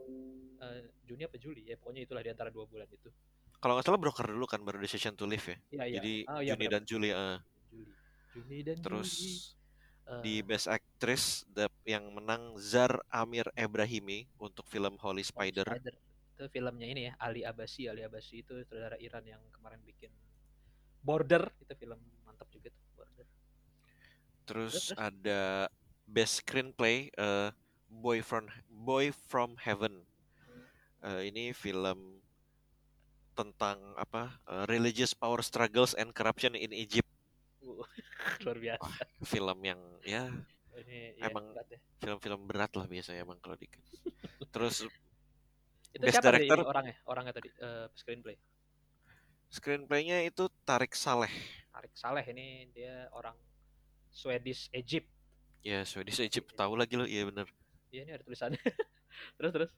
Eh, 0.65 0.81
Juni 1.05 1.23
apa 1.25 1.37
Juli 1.37 1.63
ya 1.69 1.77
pokoknya 1.77 2.03
itulah 2.03 2.23
di 2.25 2.31
antara 2.33 2.49
dua 2.49 2.65
bulan 2.65 2.89
itu 2.89 3.13
kalau 3.61 3.77
nggak 3.77 3.85
salah 3.85 4.01
Broker 4.01 4.25
dulu 4.27 4.45
kan 4.45 4.61
baru 4.61 4.81
Decision 4.81 5.13
to 5.13 5.25
Live 5.25 5.45
ya 5.45 5.57
Iya 5.69 5.85
iya 5.85 5.95
jadi 6.01 6.15
Oh, 6.27 6.41
iya, 6.41 6.53
Juni 6.53 6.65
benar. 6.65 6.73
dan 6.73 6.83
Juli 6.85 7.09
eh. 7.11 7.39
Juli 7.69 7.93
Juni 8.33 8.57
dan 8.63 8.77
terus 8.81 9.11
Juli 9.15 9.63
Eh, 10.05 10.21
di 10.21 10.45
Best 10.45 10.69
Actress 10.69 11.49
the- 11.49 11.73
yang 11.89 12.05
menang 12.13 12.61
Zar 12.61 13.01
Amir 13.09 13.49
Ebrahimi 13.57 14.29
untuk 14.37 14.69
film 14.69 15.01
Holy 15.01 15.25
Spider. 15.25 15.65
itu 15.65 16.45
filmnya 16.53 16.85
ini 16.85 17.09
ya 17.09 17.13
Ali 17.17 17.41
Abasi 17.41 17.89
Ali 17.89 18.05
Abasi 18.05 18.45
itu 18.45 18.53
saudara 18.69 19.01
Iran 19.01 19.25
yang 19.25 19.41
kemarin 19.49 19.81
bikin 19.81 20.13
Border 21.01 21.49
itu 21.57 21.73
film 21.73 21.97
mantap 22.29 22.53
juga 22.53 22.69
tuh 22.69 22.85
Border 22.93 23.27
terus, 24.45 24.93
terus? 24.93 24.99
ada 24.99 25.73
best 26.05 26.45
screenplay 26.45 27.09
uh, 27.17 27.49
Boy 27.89 28.21
from 28.21 28.51
Boy 28.69 29.09
from 29.09 29.57
Heaven. 29.57 30.05
Uh, 31.05 31.23
ini 31.23 31.53
film 31.53 32.25
tentang 33.35 33.77
apa 33.99 34.41
uh, 34.49 34.65
religious 34.71 35.13
power 35.13 35.43
struggles 35.45 35.93
and 35.95 36.17
corruption 36.17 36.57
in 36.57 36.73
Egypt. 36.73 37.09
Uh, 37.61 37.85
luar 38.49 38.59
biasa. 38.59 38.81
Wah, 38.81 38.97
film 39.27 39.59
yang 39.63 39.81
ya 40.03 40.33
ini, 40.75 41.15
ya, 41.21 41.31
emang 41.31 41.55
ya. 41.71 41.79
film-film 42.03 42.41
berat 42.51 42.73
lah 42.75 42.87
biasanya 42.91 43.23
emang 43.23 43.39
kalau 43.39 43.55
di 43.55 43.71
terus 44.51 44.83
itu 45.95 46.03
best 46.03 46.19
siapa 46.19 46.35
director? 46.35 46.59
orangnya? 46.67 46.97
Orangnya 47.07 47.33
tadi 47.37 47.49
uh, 47.63 47.87
screenplay. 47.95 48.35
Screenplaynya 49.55 50.27
itu 50.27 50.51
Tarik 50.67 50.99
Saleh. 50.99 51.31
Tarik 51.71 51.95
Saleh 51.95 52.27
ini 52.35 52.67
dia 52.75 53.07
orang 53.15 53.39
Swedish 54.11 54.67
Egypt. 54.75 55.07
Ya 55.63 55.87
Swedish 55.87 56.19
Egypt 56.19 56.55
tahu 56.59 56.75
lagi 56.75 56.99
lo 56.99 57.07
iya 57.07 57.23
bener. 57.27 57.47
Iya 57.95 58.11
ini 58.11 58.13
ada 58.19 58.23
tulisannya. 58.27 58.59
Terus 59.39 59.51
terus 59.55 59.71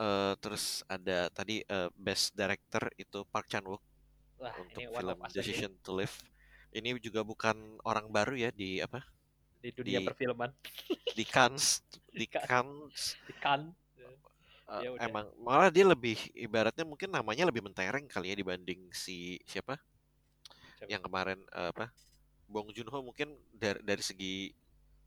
Uh, 0.00 0.32
terus 0.40 0.80
ada 0.88 1.28
tadi 1.28 1.60
uh, 1.68 1.92
best 1.92 2.32
director 2.32 2.88
itu 2.96 3.20
Park 3.28 3.52
Chan 3.52 3.60
Wook 3.60 3.84
Wah, 4.40 4.48
untuk 4.56 4.80
film 4.80 5.18
Decision 5.28 5.76
to 5.84 5.92
Live. 5.92 6.16
Ini 6.72 6.96
juga 7.04 7.20
bukan 7.20 7.76
orang 7.84 8.08
baru 8.08 8.32
ya 8.32 8.48
di 8.48 8.80
apa? 8.80 9.04
Di 9.60 9.68
dunia 9.76 10.00
di, 10.00 10.08
perfilman. 10.08 10.50
Di 11.12 11.24
Cannes, 11.28 11.84
di 12.20 12.24
Cannes. 12.24 13.20
Di 13.28 13.34
Cannes. 13.36 13.76
Uh, 14.70 14.86
ya 14.86 15.10
emang 15.10 15.26
malah 15.42 15.66
dia 15.66 15.82
lebih 15.82 16.16
ibaratnya 16.32 16.86
mungkin 16.86 17.10
namanya 17.10 17.42
lebih 17.42 17.58
mentereng 17.58 18.06
kali 18.06 18.30
ya 18.30 18.36
dibanding 18.38 18.88
si 18.94 19.36
siapa? 19.44 19.76
siapa? 20.78 20.88
Yang 20.88 21.02
kemarin 21.10 21.38
uh, 21.52 21.74
apa? 21.74 21.92
Bong 22.48 22.72
Joon 22.72 22.88
Ho 22.88 23.02
mungkin 23.02 23.36
dari 23.52 23.82
dari 23.84 24.00
segi 24.00 24.48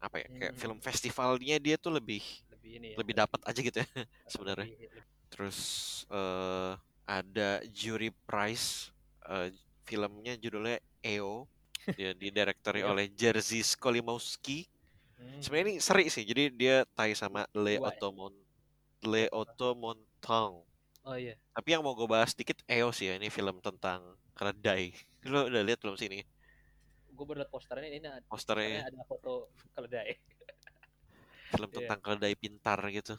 apa 0.03 0.19
ya 0.19 0.27
kayak 0.27 0.53
hmm. 0.53 0.59
film 0.59 0.77
festivalnya 0.83 1.55
dia 1.63 1.79
tuh 1.79 1.95
lebih 1.95 2.21
lebih 2.63 2.79
ini 2.79 2.87
ya, 2.87 2.97
lebih 3.03 3.13
dapat 3.19 3.39
aja 3.43 3.59
gitu 3.59 3.77
ya 3.83 3.87
sebenarnya. 4.31 4.71
terus 5.27 5.59
uh, 6.07 6.79
ada 7.03 7.59
jury 7.67 8.15
prize 8.23 8.95
uh, 9.27 9.51
filmnya 9.83 10.39
judulnya 10.39 10.79
EO 11.03 11.43
dia 11.99 12.15
didirektori 12.23 12.79
iya. 12.79 12.87
oleh 12.87 13.11
Jerzy 13.11 13.59
Skolimowski. 13.59 14.71
Hmm. 15.19 15.39
sebenarnya 15.43 15.65
ini 15.67 15.75
seri 15.83 16.05
sih 16.07 16.23
jadi 16.23 16.43
dia 16.55 16.75
tie 16.87 17.11
sama 17.11 17.43
Le 17.51 17.75
ya? 17.75 17.83
Ottomon 17.83 18.31
Le 19.03 19.27
Ottomontang 19.35 20.63
oh 21.03 21.15
iya. 21.19 21.35
Tapi 21.51 21.67
yang 21.75 21.83
mau 21.83 21.91
gue 21.93 22.07
bahas 22.07 22.31
dikit 22.31 22.63
EO 22.63 22.95
sih 22.95 23.11
ya 23.11 23.19
ini 23.19 23.27
film 23.27 23.59
tentang 23.59 23.99
keledai. 24.39 24.95
Lo 25.31 25.51
udah 25.51 25.63
lihat 25.63 25.83
belum 25.83 25.99
sini 25.99 26.23
gue 27.13 27.25
baru 27.29 27.45
liat 27.45 27.51
posternya 27.53 27.89
ini 27.93 28.07
ada, 28.09 28.25
posternya. 28.25 28.89
ada 28.89 29.01
foto 29.05 29.53
keledai 29.77 30.17
film 31.53 31.69
iya. 31.69 31.75
tentang 31.77 31.99
yeah. 32.01 32.05
keledai 32.09 32.33
pintar 32.33 32.79
gitu. 32.89 33.15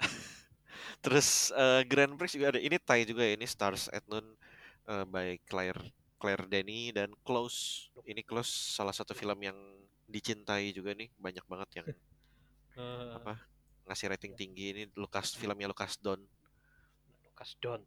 Terus 1.04 1.52
uh, 1.52 1.84
Grand 1.84 2.16
Prix 2.16 2.40
juga 2.40 2.56
ada 2.56 2.60
ini 2.60 2.80
Thai 2.80 3.04
juga 3.04 3.22
ya 3.22 3.36
ini 3.36 3.44
Stars 3.44 3.92
at 3.92 4.02
Noon 4.08 4.24
uh, 4.88 5.04
by 5.04 5.36
Claire 5.44 5.78
Claire 6.16 6.48
Denny 6.48 6.90
dan 6.96 7.12
Close. 7.20 7.92
Ini 8.08 8.24
Close 8.24 8.48
salah 8.48 8.96
satu 8.96 9.12
film 9.12 9.36
yang 9.44 9.56
dicintai 10.06 10.70
juga 10.70 10.94
nih 10.94 11.10
banyak 11.18 11.44
banget 11.44 11.68
yang 11.82 11.86
uh, 12.78 13.10
apa 13.18 13.34
ngasih 13.86 14.10
rating 14.14 14.34
tinggi 14.38 14.64
ini 14.74 14.82
Lucas 14.94 15.34
filmnya 15.34 15.66
Lucas 15.70 15.98
Don 15.98 16.18
Lucas 17.26 17.58
Don 17.58 17.82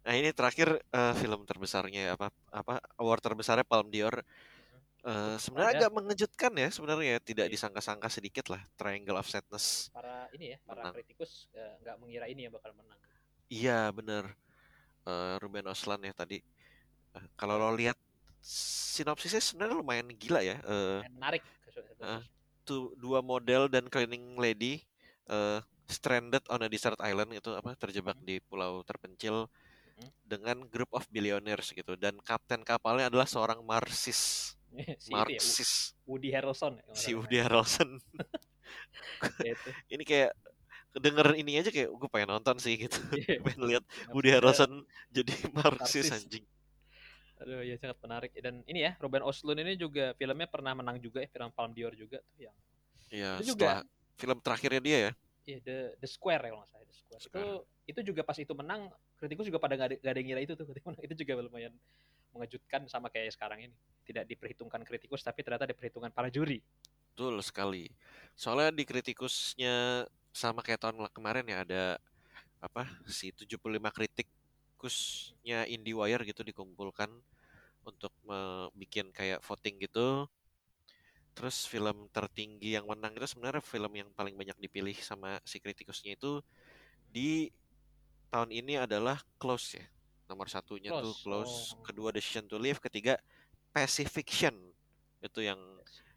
nah 0.00 0.16
ini 0.16 0.32
terakhir 0.32 0.80
uh, 0.96 1.12
film 1.12 1.44
terbesarnya 1.44 2.16
apa 2.16 2.32
apa 2.50 2.80
award 2.96 3.20
terbesarnya 3.20 3.66
Palme 3.68 3.92
d'Or 3.92 4.24
Uh, 5.00 5.40
sebenarnya 5.40 5.88
agak 5.88 5.92
mengejutkan 5.96 6.52
ya 6.60 6.68
sebenarnya 6.68 7.16
tidak 7.24 7.48
iya. 7.48 7.52
disangka-sangka 7.56 8.12
sedikit 8.12 8.52
lah 8.52 8.60
Triangle 8.76 9.16
of 9.16 9.24
Sadness. 9.24 9.88
Para 9.96 10.28
ini 10.36 10.52
ya, 10.52 10.58
para 10.68 10.84
menang. 10.84 10.94
kritikus 11.00 11.48
eh, 11.56 11.80
nggak 11.80 11.96
uh, 11.96 12.00
mengira 12.04 12.26
ini 12.28 12.44
yang 12.44 12.52
bakal 12.52 12.76
menang. 12.76 13.00
Iya 13.48 13.88
benar. 13.96 14.24
Uh, 15.08 15.40
Ruben 15.40 15.64
Oslan 15.72 16.04
ya 16.04 16.12
tadi. 16.12 16.44
Uh, 17.16 17.24
kalau 17.32 17.56
lo 17.56 17.72
lihat 17.72 17.96
sinopsisnya 18.44 19.40
sebenarnya 19.40 19.80
lumayan 19.80 20.08
gila 20.12 20.44
ya. 20.44 20.60
Uh, 20.68 21.00
menarik. 21.16 21.40
Uh, 21.96 22.20
tuh 22.68 22.92
dua 23.00 23.24
model 23.24 23.72
dan 23.72 23.88
cleaning 23.88 24.36
lady 24.36 24.84
uh, 25.32 25.64
stranded 25.88 26.44
on 26.52 26.60
a 26.62 26.68
desert 26.68 27.00
island 27.00 27.34
itu 27.34 27.50
apa 27.56 27.72
terjebak 27.74 28.20
hmm. 28.20 28.26
di 28.28 28.36
pulau 28.44 28.84
terpencil 28.84 29.48
hmm. 29.96 30.10
dengan 30.28 30.60
group 30.68 30.92
of 30.92 31.08
billionaires 31.08 31.72
gitu 31.72 31.96
dan 31.96 32.20
kapten 32.20 32.62
kapalnya 32.62 33.08
adalah 33.08 33.26
seorang 33.26 33.64
Marxis 33.64 34.54
si 35.02 35.10
Marxis. 35.12 35.72
Ya, 35.94 36.06
Woody 36.06 36.30
Harrelson. 36.34 36.72
Ya, 36.78 36.94
si 36.94 37.10
Woody 37.14 37.38
Harrelson. 37.38 37.98
ini 39.94 40.04
kayak 40.06 40.30
kedengeran 40.90 41.38
ini 41.38 41.58
aja 41.58 41.70
kayak 41.70 41.90
gue 41.90 42.08
pengen 42.10 42.34
nonton 42.38 42.56
sih 42.58 42.74
gitu. 42.78 42.98
Yeah. 43.26 43.42
pengen 43.42 43.62
lihat 43.66 43.84
Woody 44.10 44.30
Harrelson 44.34 44.86
jadi 45.10 45.32
Marxis, 45.54 46.10
anjing. 46.10 46.44
Aduh 47.40 47.64
ya 47.64 47.72
sangat 47.80 47.96
menarik 48.04 48.36
dan 48.36 48.60
ini 48.68 48.84
ya 48.84 48.92
Ruben 49.00 49.24
Oslund 49.24 49.56
ini 49.56 49.72
juga 49.72 50.12
filmnya 50.20 50.44
pernah 50.44 50.76
menang 50.76 51.00
juga 51.00 51.24
ya 51.24 51.28
film 51.32 51.48
Palme 51.56 51.72
d'Or 51.72 51.96
juga 51.96 52.20
tuh 52.20 52.36
yang. 52.36 52.56
Iya. 53.08 53.30
Juga 53.40 53.80
film 54.20 54.38
terakhirnya 54.44 54.80
dia 54.84 54.98
ya. 55.08 55.12
Iya 55.48 55.58
The 55.64 55.76
The 56.04 56.08
Square 56.10 56.42
ya 56.44 56.48
kalau 56.52 56.60
nggak 56.60 56.70
salah 56.70 56.84
The 56.84 56.96
Square. 57.00 57.20
Square. 57.24 57.40
Itu 57.40 57.52
itu 57.90 58.00
juga 58.12 58.20
pas 58.22 58.36
itu 58.36 58.52
menang 58.52 58.92
kritikus 59.18 59.48
juga 59.50 59.58
pada 59.58 59.74
gak 59.76 59.88
ada, 59.92 59.96
gak 59.98 60.12
ada 60.14 60.18
yang 60.22 60.28
ngira 60.32 60.40
itu 60.46 60.52
tuh 60.54 60.64
itu 61.02 61.14
juga 61.24 61.32
lumayan 61.42 61.72
mengejutkan 62.34 62.86
sama 62.86 63.10
kayak 63.10 63.34
sekarang 63.34 63.70
ini. 63.70 63.76
Tidak 64.06 64.26
diperhitungkan 64.26 64.82
kritikus 64.82 65.22
tapi 65.22 65.46
ternyata 65.46 65.70
diperhitungkan 65.70 66.10
para 66.10 66.26
juri. 66.32 66.58
Betul 67.10 67.38
sekali. 67.44 67.90
Soalnya 68.34 68.74
di 68.74 68.84
kritikusnya 68.88 70.06
sama 70.30 70.62
kayak 70.62 70.80
tahun 70.82 71.06
kemarin 71.10 71.46
ya 71.46 71.66
ada 71.66 71.84
apa 72.62 72.86
si 73.06 73.34
75 73.34 73.58
kritikusnya 73.90 75.66
IndieWire 75.66 76.22
gitu 76.28 76.46
dikumpulkan 76.46 77.10
untuk 77.86 78.12
bikin 78.74 79.10
kayak 79.10 79.42
voting 79.44 79.78
gitu. 79.82 80.26
Terus 81.30 81.64
film 81.64 82.10
tertinggi 82.10 82.74
yang 82.74 82.90
menang 82.90 83.14
itu 83.14 83.26
sebenarnya 83.26 83.62
film 83.62 83.92
yang 83.94 84.10
paling 84.12 84.34
banyak 84.34 84.58
dipilih 84.58 84.98
sama 84.98 85.38
si 85.46 85.62
kritikusnya 85.62 86.18
itu 86.18 86.42
di 87.10 87.50
tahun 88.30 88.50
ini 88.54 88.78
adalah 88.78 89.18
Close 89.38 89.78
ya 89.78 89.86
nomor 90.30 90.46
satunya 90.46 90.94
close. 90.94 91.02
tuh 91.02 91.14
close 91.26 91.54
oh. 91.74 91.82
kedua 91.82 92.14
decision 92.14 92.46
to 92.46 92.54
live 92.54 92.78
ketiga 92.78 93.18
pacifiction 93.74 94.54
itu 95.18 95.42
yang 95.42 95.58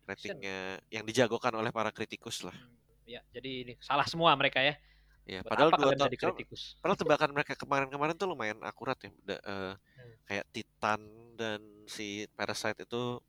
ratingnya 0.06 0.78
yang 0.94 1.02
dijagokan 1.02 1.58
oleh 1.58 1.74
para 1.74 1.90
kritikus 1.90 2.46
lah 2.46 2.54
hmm, 2.54 3.10
ya 3.10 3.22
jadi 3.34 3.50
ini 3.66 3.74
salah 3.82 4.06
semua 4.06 4.38
mereka 4.38 4.62
ya 4.62 4.78
ya 5.24 5.40
padahal 5.42 5.72
dua 5.74 5.96
tahun 5.96 6.14
kritikus 6.14 6.78
padahal 6.84 7.00
tebakan 7.00 7.32
mereka 7.32 7.58
kemarin-kemarin 7.58 8.14
tuh 8.14 8.28
lumayan 8.28 8.60
akurat 8.62 9.00
ya 9.00 9.12
da, 9.24 9.36
uh, 9.42 9.74
hmm. 9.74 10.14
kayak 10.28 10.46
Titan 10.52 11.02
dan 11.40 11.62
si 11.90 12.28
Parasite 12.36 12.86
itu 12.86 13.24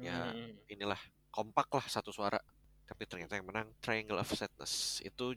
ya 0.00 0.32
hmm. 0.34 0.72
inilah 0.72 0.98
kompak 1.28 1.68
lah 1.70 1.84
satu 1.86 2.10
suara 2.10 2.40
tapi 2.88 3.04
ternyata 3.04 3.36
yang 3.36 3.44
menang 3.44 3.68
Triangle 3.84 4.24
of 4.24 4.32
Sadness 4.32 5.04
itu 5.04 5.36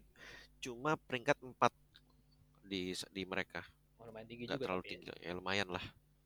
cuma 0.63 0.95
peringkat 0.95 1.35
empat 1.43 1.75
di 2.63 2.95
di 3.11 3.27
mereka 3.27 3.67
lumayan 4.11 4.27
tinggi 4.27 4.43
Gak 4.45 4.59
juga. 4.59 4.65
terlalu 4.67 4.83
ya. 4.83 4.89
tinggi, 4.91 5.07
ya 5.23 5.31
lumayan 5.31 5.67
lah. 5.71 5.83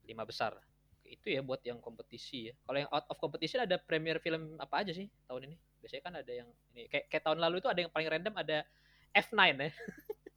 Lima 0.10 0.24
besar. 0.26 0.58
Itu 1.06 1.30
ya 1.30 1.46
buat 1.46 1.62
yang 1.62 1.78
kompetisi 1.78 2.50
ya. 2.50 2.54
Kalau 2.66 2.78
yang 2.82 2.90
out 2.90 3.06
of 3.06 3.18
competition 3.22 3.62
ada 3.62 3.78
premier 3.78 4.18
film 4.18 4.58
apa 4.58 4.82
aja 4.82 4.92
sih 4.92 5.06
tahun 5.30 5.54
ini? 5.54 5.56
Biasanya 5.86 6.04
kan 6.04 6.14
ada 6.18 6.32
yang 6.34 6.50
ini 6.74 6.90
kayak, 6.90 7.06
kayak 7.14 7.24
tahun 7.30 7.40
lalu 7.40 7.62
itu 7.62 7.70
ada 7.70 7.80
yang 7.86 7.92
paling 7.94 8.10
random 8.10 8.34
ada 8.42 8.66
F9 9.14 9.38
ya. 9.62 9.72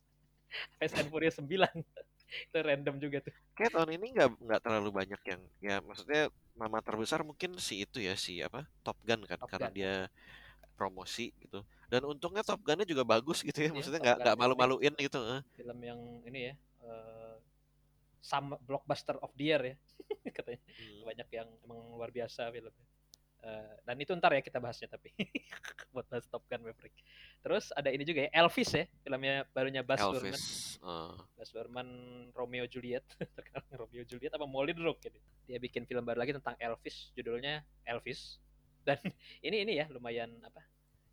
Fast 0.76 0.96
and 1.00 1.08
Furious 1.08 1.40
9. 1.40 1.48
itu 2.52 2.58
random 2.60 3.00
juga 3.00 3.24
tuh. 3.24 3.34
Kayak 3.56 3.72
tahun 3.72 3.90
ini 3.96 4.06
nggak 4.12 4.28
nggak 4.44 4.60
terlalu 4.60 4.90
banyak 4.92 5.20
yang 5.24 5.40
ya 5.64 5.76
maksudnya 5.80 6.28
nama 6.58 6.78
terbesar 6.84 7.22
mungkin 7.24 7.56
si 7.56 7.86
itu 7.86 8.02
ya 8.02 8.18
si 8.18 8.42
apa 8.42 8.66
Top 8.84 8.98
Gun 9.06 9.24
kan 9.24 9.38
Top 9.40 9.48
karena 9.48 9.70
Gun. 9.70 9.78
dia 9.78 9.92
promosi 10.78 11.34
gitu 11.42 11.66
dan 11.90 12.06
untungnya 12.06 12.46
Top 12.46 12.62
Gunnya 12.62 12.86
juga 12.86 13.02
bagus 13.02 13.42
gitu 13.42 13.58
ya 13.58 13.70
iya, 13.70 13.74
maksudnya 13.74 14.00
nggak 14.02 14.18
nggak 14.22 14.36
malu-maluin 14.38 14.94
gitu 14.94 15.18
film 15.58 15.78
yang 15.82 16.00
ini 16.22 16.52
ya 16.52 16.54
uh, 16.86 17.27
sama 18.28 18.60
blockbuster 18.60 19.16
of 19.24 19.32
the 19.40 19.44
year 19.48 19.62
ya 19.64 19.74
katanya 20.36 20.60
hmm. 20.60 21.08
banyak 21.08 21.28
yang 21.32 21.48
emang 21.64 21.80
luar 21.96 22.12
biasa 22.12 22.52
filmnya 22.52 22.86
uh, 23.40 23.74
dan 23.88 23.96
itu 23.96 24.12
ntar 24.20 24.36
ya 24.36 24.44
kita 24.44 24.60
bahasnya 24.60 24.92
tapi 24.92 25.16
buat 25.96 26.04
bahas 26.12 26.28
Top 26.28 26.44
Gun 26.44 26.60
Maverick 26.60 26.92
terus 27.40 27.72
ada 27.72 27.88
ini 27.88 28.04
juga 28.04 28.28
ya 28.28 28.30
Elvis 28.44 28.70
ya 28.76 28.84
filmnya 29.00 29.48
barunya 29.56 29.80
Baz 29.80 30.04
Luhrmann 30.04 30.36
uh. 30.84 31.16
Baz 31.40 31.50
Luhrmann 31.56 31.90
Romeo 32.36 32.68
Juliet 32.68 33.08
terkenal 33.36 33.64
Romeo 33.72 34.04
Juliet 34.04 34.36
apa 34.36 34.44
Moulin 34.44 34.76
Rouge 34.76 35.08
gitu 35.08 35.18
dia 35.48 35.56
bikin 35.56 35.88
film 35.88 36.04
baru 36.04 36.20
lagi 36.20 36.36
tentang 36.36 36.60
Elvis 36.60 37.16
judulnya 37.16 37.64
Elvis 37.88 38.36
dan 38.84 39.00
ini 39.46 39.64
ini 39.64 39.80
ya 39.80 39.88
lumayan 39.88 40.36
apa 40.44 40.60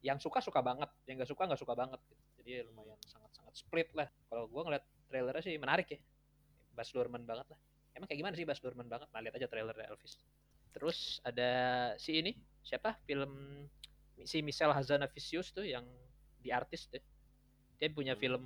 yang 0.04 0.20
suka 0.20 0.44
suka 0.44 0.60
banget 0.62 0.92
yang 1.08 1.18
nggak 1.18 1.32
suka 1.32 1.50
nggak 1.50 1.62
suka 1.64 1.74
banget 1.74 1.98
gitu. 2.12 2.24
jadi 2.44 2.52
lumayan 2.70 3.00
sangat 3.10 3.32
sangat 3.34 3.56
Split 3.56 3.90
lah. 3.96 4.12
Kalau 4.28 4.52
gue 4.52 4.62
ngeliat 4.68 4.84
trailernya 5.08 5.44
sih 5.44 5.56
menarik 5.56 5.88
ya. 5.96 6.00
Bas 6.76 6.92
Luhrmann 6.92 7.24
banget 7.24 7.48
lah. 7.50 7.60
Emang 7.96 8.06
kayak 8.12 8.20
gimana 8.20 8.36
sih 8.36 8.44
Bas 8.44 8.60
Luhrmann 8.60 8.92
banget? 8.92 9.08
Nah, 9.16 9.24
lihat 9.24 9.36
aja 9.40 9.48
trailer 9.48 9.76
Elvis. 9.88 10.20
Terus 10.76 11.24
ada 11.24 11.50
si 11.96 12.20
ini, 12.20 12.36
siapa? 12.60 13.00
Film 13.08 13.64
si 14.28 14.44
Michelle 14.44 14.76
Hazanavicius 14.76 15.56
tuh 15.56 15.64
yang 15.64 15.88
di 16.44 16.52
artis 16.52 16.92
tuh. 16.92 17.00
Dia 17.80 17.88
punya 17.92 18.14
Hmm. 18.16 18.22
film 18.22 18.44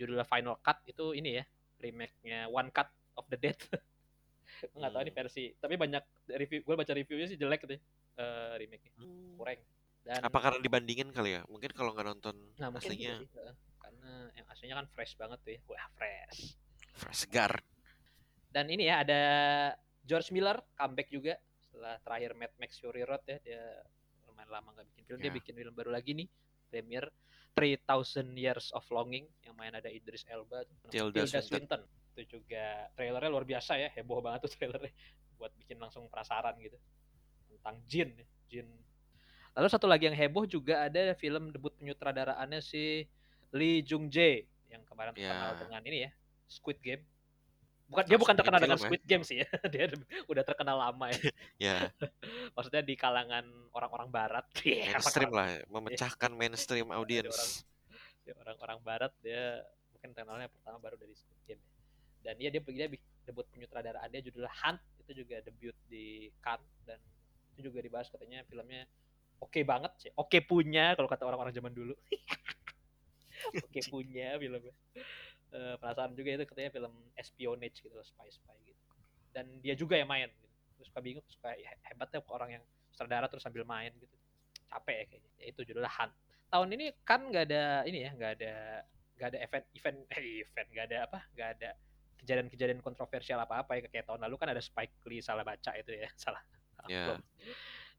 judulnya 0.00 0.24
Final 0.24 0.56
Cut 0.64 0.80
itu 0.88 1.12
ini 1.12 1.40
ya, 1.40 1.44
remake-nya 1.78 2.48
One 2.48 2.72
Cut 2.72 2.88
of 3.20 3.28
the 3.28 3.36
Dead. 3.36 3.56
gue 3.60 4.78
nggak 4.80 4.92
tahu 4.92 5.02
ini 5.04 5.12
Hmm. 5.12 5.20
versi, 5.20 5.44
tapi 5.60 5.74
banyak 5.76 6.04
review 6.40 6.60
gue 6.64 6.74
baca 6.76 6.92
reviewnya 6.96 7.26
sih 7.28 7.38
jelek 7.40 7.68
gitu 7.68 7.76
ya, 7.76 7.80
eh, 8.20 8.52
remake-nya 8.64 8.92
kurang. 9.36 9.60
Dan 10.02 10.20
Apa 10.24 10.38
karena 10.42 10.58
dibandingin 10.58 11.08
kali 11.14 11.38
ya? 11.38 11.42
Mungkin 11.46 11.70
kalau 11.76 11.94
nggak 11.94 12.06
nonton 12.08 12.36
nah 12.58 12.68
aslinya 12.74 13.20
sih, 13.22 13.28
karena 13.78 14.10
yang 14.34 14.46
aslinya 14.50 14.74
kan 14.82 14.86
fresh 14.90 15.14
banget 15.14 15.38
tuh 15.46 15.52
ya, 15.56 15.60
wah 15.70 15.86
fresh. 15.94 16.58
Fresh 16.92 17.24
segar. 17.24 17.60
Dan 18.48 18.68
ini 18.68 18.84
ya 18.84 19.00
ada 19.00 19.20
George 20.02 20.28
Miller 20.30 20.60
comeback 20.74 21.08
juga 21.08 21.34
setelah 21.58 21.96
terakhir 22.00 22.30
Mad 22.34 22.52
Max 22.56 22.76
Fury 22.76 23.02
Road 23.02 23.24
ya 23.24 23.38
dia 23.40 23.62
lumayan 24.26 24.50
lama 24.50 24.68
nggak 24.72 24.86
bikin 24.88 25.02
film 25.06 25.18
dia 25.18 25.28
Ya. 25.28 25.34
bikin 25.34 25.54
film 25.54 25.72
baru 25.72 25.90
lagi 25.90 26.12
nih 26.12 26.28
premier 26.68 27.04
3000 27.52 27.80
Years 28.34 28.72
of 28.72 28.84
Longing 28.88 29.24
yang 29.40 29.54
main 29.54 29.72
ada 29.72 29.88
Idris 29.88 30.24
Elba 30.26 30.64
Tilda 30.88 31.24
Swinton. 31.24 31.80
itu 32.12 32.36
juga 32.36 32.92
trailernya 32.92 33.28
luar 33.28 33.44
biasa 33.44 33.76
ya 33.78 33.88
heboh 33.90 34.20
banget 34.20 34.44
tuh 34.44 34.52
trailernya 34.52 34.92
buat 35.36 35.48
bikin 35.56 35.80
langsung 35.80 36.04
penasaran 36.06 36.52
gitu 36.60 36.76
tentang 37.48 37.76
Jin 37.86 38.08
ya, 38.12 38.26
Jin 38.48 38.68
lalu 39.52 39.68
satu 39.68 39.88
lagi 39.88 40.08
yang 40.08 40.16
heboh 40.18 40.44
juga 40.44 40.84
ada 40.86 41.12
film 41.12 41.48
debut 41.48 41.72
penyutradaraannya 41.72 42.60
si 42.60 43.08
Lee 43.50 43.80
Jung 43.80 44.08
Jae 44.08 44.44
yang 44.68 44.84
kemarin 44.84 45.12
Ya. 45.12 45.28
terkenal 45.28 45.52
dengan 45.58 45.82
ini 45.84 45.98
ya 46.04 46.10
Squid 46.52 46.78
Game. 46.84 47.02
Bukan 47.88 48.04
dia 48.08 48.16
bukan 48.20 48.34
terkenal 48.36 48.60
dengan 48.60 48.78
ya. 48.80 48.84
Squid 48.84 49.02
Game 49.04 49.24
sih 49.24 49.44
ya. 49.44 49.48
Dia 49.72 49.92
udah 50.24 50.44
terkenal 50.44 50.76
lama 50.80 51.12
ya. 51.12 51.20
Ya, 51.60 51.76
maksudnya 52.56 52.82
di 52.82 52.96
kalangan 52.96 53.44
orang-orang 53.76 54.08
barat. 54.08 54.44
Iya, 54.64 54.96
mainstream 54.96 55.30
lah, 55.30 55.60
memecahkan 55.68 56.30
mainstream 56.32 56.88
audience. 56.90 57.62
ya, 58.24 58.32
orang-orang 58.40 58.78
barat 58.82 59.12
dia 59.20 59.60
mungkin 59.94 60.10
kenalnya 60.14 60.48
pertama 60.50 60.78
baru 60.82 60.96
dari 60.98 61.14
Squid 61.14 61.42
Game 61.46 61.62
ya. 61.62 61.70
dan 62.26 62.34
dia 62.38 62.48
dia 62.50 62.62
dia 62.62 62.88
debut 63.22 63.46
penyutradaraan 63.54 64.10
dia 64.10 64.22
judulnya 64.22 64.50
Hunt 64.50 64.82
itu 65.06 65.22
juga 65.22 65.42
debut 65.42 65.74
di 65.86 66.30
Cannes 66.42 66.66
dan 66.86 66.98
itu 67.54 67.70
juga 67.70 67.82
dibahas 67.82 68.10
katanya 68.10 68.42
filmnya 68.46 68.88
oke 69.38 69.60
banget 69.62 69.92
sih. 69.98 70.10
Oke 70.18 70.42
punya 70.42 70.94
kalau 70.98 71.06
kata 71.10 71.26
orang-orang 71.28 71.54
zaman 71.54 71.74
dulu. 71.74 71.94
Oke 73.62 73.82
punya 73.90 74.38
filmnya 74.38 74.74
Eh, 75.52 75.76
penasaran 75.76 76.16
juga 76.16 76.32
itu 76.32 76.44
katanya 76.48 76.72
film 76.72 76.92
espionage 77.12 77.84
gitu 77.84 77.92
spy 78.00 78.28
spy 78.32 78.56
gitu. 78.64 78.82
Dan 79.36 79.60
dia 79.60 79.76
juga 79.76 80.00
yang 80.00 80.08
main 80.08 80.32
gitu. 80.32 80.48
terus 80.80 80.88
suka 80.88 81.00
bingung 81.04 81.22
suka 81.28 81.52
ya, 81.60 81.68
hebatnya 81.92 82.24
orang 82.32 82.58
yang 82.58 82.64
sutradara 82.88 83.28
terus 83.28 83.44
sambil 83.44 83.62
main 83.68 83.92
gitu. 84.00 84.16
Capek 84.72 84.96
ya 84.96 85.04
kayaknya. 85.12 85.30
Ya, 85.36 85.44
itu 85.52 85.60
judulnya 85.68 85.92
Hunt. 85.92 86.12
Tahun 86.48 86.68
ini 86.72 86.86
kan 87.04 87.20
nggak 87.28 87.44
ada 87.52 87.64
ini 87.84 87.98
ya 88.08 88.10
nggak 88.16 88.32
ada 88.40 88.54
nggak 89.20 89.28
ada 89.28 89.38
event 89.44 89.66
event 89.76 89.98
eh, 90.16 90.40
event 90.40 90.68
nggak 90.72 90.86
ada 90.88 90.98
apa 91.04 91.18
nggak 91.36 91.48
ada 91.60 91.70
kejadian-kejadian 92.24 92.80
kontroversial 92.80 93.38
apa-apa 93.44 93.76
ya 93.76 93.80
kayak 93.92 94.08
tahun 94.08 94.24
lalu 94.24 94.34
kan 94.40 94.48
ada 94.56 94.62
Spike 94.64 95.04
Lee 95.04 95.20
salah 95.20 95.44
baca 95.44 95.70
itu 95.76 95.92
ya 95.92 96.08
salah. 96.24 96.40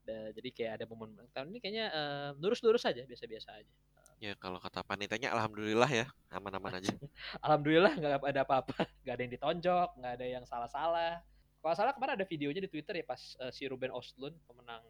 Da- 0.04 0.32
jadi 0.34 0.48
kayak 0.50 0.72
ada 0.82 0.84
momen 0.90 1.14
tahun 1.30 1.54
ini 1.54 1.58
kayaknya 1.62 1.86
eh, 1.94 2.30
lurus-lurus 2.42 2.82
aja 2.84 3.06
biasa-biasa 3.06 3.62
aja 3.62 3.74
Ya 4.22 4.32
kalau 4.40 4.56
kata 4.62 4.80
panitanya 4.86 5.34
alhamdulillah 5.36 5.90
ya, 5.90 6.06
aman-aman 6.32 6.80
aja. 6.80 6.90
alhamdulillah 7.44 7.92
nggak 7.98 8.12
ada 8.24 8.42
apa-apa 8.46 8.74
nggak 9.04 9.14
ada 9.14 9.22
yang 9.22 9.32
ditonjok 9.36 9.88
nggak 10.00 10.12
ada 10.20 10.26
yang 10.26 10.44
salah-salah 10.48 11.20
kalau 11.60 11.74
salah 11.76 11.92
kemarin 11.96 12.16
ada 12.20 12.26
videonya 12.28 12.60
di 12.64 12.70
Twitter 12.70 12.94
ya 13.00 13.04
pas 13.04 13.20
eh, 13.40 13.52
si 13.52 13.68
Ruben 13.68 13.92
Ostlund 13.92 14.36
pemenang 14.48 14.84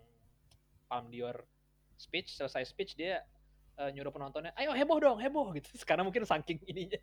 Palme 0.87 1.09
d'Or 1.11 1.43
speech 1.99 2.37
selesai 2.37 2.63
speech 2.69 2.95
dia 2.95 3.23
eh, 3.81 3.91
nyuruh 3.91 4.13
penontonnya 4.15 4.55
ayo 4.55 4.71
heboh 4.71 4.99
dong 5.03 5.19
heboh 5.19 5.51
gitu 5.57 5.71
karena 5.89 6.07
mungkin 6.07 6.23
saking 6.23 6.63
ininya 6.69 7.01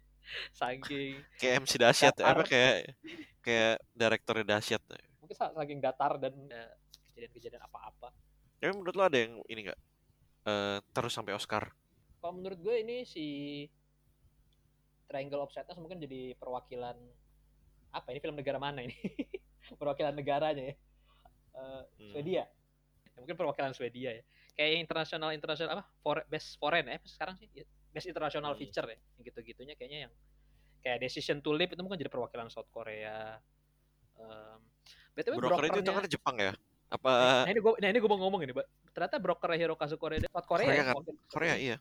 saking 0.55 1.19
Kayak 1.41 1.65
MC 1.65 1.73
dahsyat, 1.81 2.15
apa 2.21 2.43
kayak 2.45 2.95
kayak 3.41 3.75
direkturnya 3.97 4.45
dahsyat. 4.57 4.81
mungkin 5.19 5.35
sa- 5.35 5.51
saking 5.51 5.79
datar 5.81 6.15
dan 6.21 6.33
eh, 6.47 6.71
kejadian-kejadian 7.11 7.63
apa-apa 7.65 8.13
Tapi 8.61 8.71
menurut 8.77 8.93
lo 8.93 9.03
ada 9.09 9.17
yang 9.17 9.41
ini 9.49 9.67
nggak? 9.67 9.79
Eh, 10.45 10.77
terus 10.93 11.13
sampai 11.17 11.33
Oscar. 11.33 11.73
Kalau 12.21 12.37
menurut 12.37 12.59
gue 12.61 12.75
ini 12.85 13.01
si 13.03 13.25
Triangle 15.09 15.43
of 15.43 15.51
Sadness 15.51 15.81
mungkin 15.81 15.99
jadi 15.99 16.37
perwakilan 16.37 16.95
apa 17.91 18.07
ini 18.13 18.19
film 18.23 18.37
negara 18.37 18.61
mana 18.61 18.85
ini 18.85 18.95
perwakilan 19.81 20.15
negaranya 20.15 20.71
ya 20.71 20.75
Eh, 21.51 21.83
Hmm. 21.99 22.15
Swedia 22.15 22.47
Ya, 23.11 23.19
mungkin 23.19 23.35
perwakilan 23.35 23.75
Swedia 23.75 24.15
ya 24.15 24.23
kayak 24.55 24.87
internasional 24.87 25.35
internasional 25.35 25.75
apa 25.75 25.83
For, 25.99 26.23
best 26.31 26.55
foreign 26.55 26.87
ya 26.87 26.95
sekarang 27.03 27.35
sih 27.35 27.51
Ya, 27.51 27.67
best 27.91 28.07
international 28.07 28.55
Hmm. 28.55 28.61
feature 28.63 28.87
ya 28.87 28.95
yang 28.95 29.23
gitu-gitunya 29.27 29.75
kayaknya 29.75 30.07
yang 30.07 30.13
kayak 30.79 31.03
Decision 31.03 31.43
to 31.43 31.51
Live 31.51 31.75
itu 31.75 31.83
mungkin 31.83 31.99
jadi 31.99 32.07
perwakilan 32.07 32.47
South 32.47 32.71
Korea 32.71 33.35
um, 34.15 34.63
btw 35.11 35.43
Broker 35.43 35.65
itu, 35.67 35.91
kan 35.91 36.07
Jepang 36.07 36.35
ya? 36.39 36.55
Apa 36.87 37.43
nah 37.43 37.51
ini 37.51 37.59
gue 37.59 37.73
nah 37.83 37.87
ini 37.91 37.99
gue 37.99 38.09
mau 38.09 38.19
ngomong 38.23 38.41
ini 38.47 38.55
ternyata 38.95 39.19
broker 39.19 39.51
Hirokazu 39.51 39.99
Korea 39.99 40.23
South 40.31 40.47
Korea, 40.47 40.71
Korea 40.71 40.79
ya, 40.79 40.85
kan? 40.87 40.95
Korea 41.27 41.55
iya. 41.59 41.77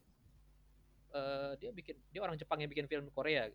Eh, 1.15 1.53
dia 1.61 1.71
bikin 1.75 1.97
dia 2.11 2.21
orang 2.23 2.37
Jepang 2.39 2.59
yang 2.63 2.71
bikin 2.71 2.87
film 2.87 3.07
Korea. 3.11 3.51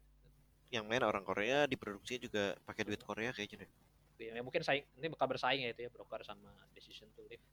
Yang 0.73 0.85
main 0.89 1.03
orang 1.05 1.23
Korea, 1.23 1.69
diproduksi 1.69 2.17
juga 2.17 2.57
pakai 2.65 2.83
duit 2.83 3.01
Korea 3.01 3.31
kayaknya 3.31 3.65
deh. 3.65 3.71
ya, 4.15 4.39
mungkin 4.39 4.63
saing 4.63 4.87
ini 4.95 5.11
bakal 5.11 5.27
bersaing 5.27 5.61
ya 5.67 5.75
itu 5.75 5.81
ya 5.85 5.89
broker 5.91 6.23
sama 6.23 6.47
Decision 6.71 7.11
to 7.19 7.27
Live 7.27 7.43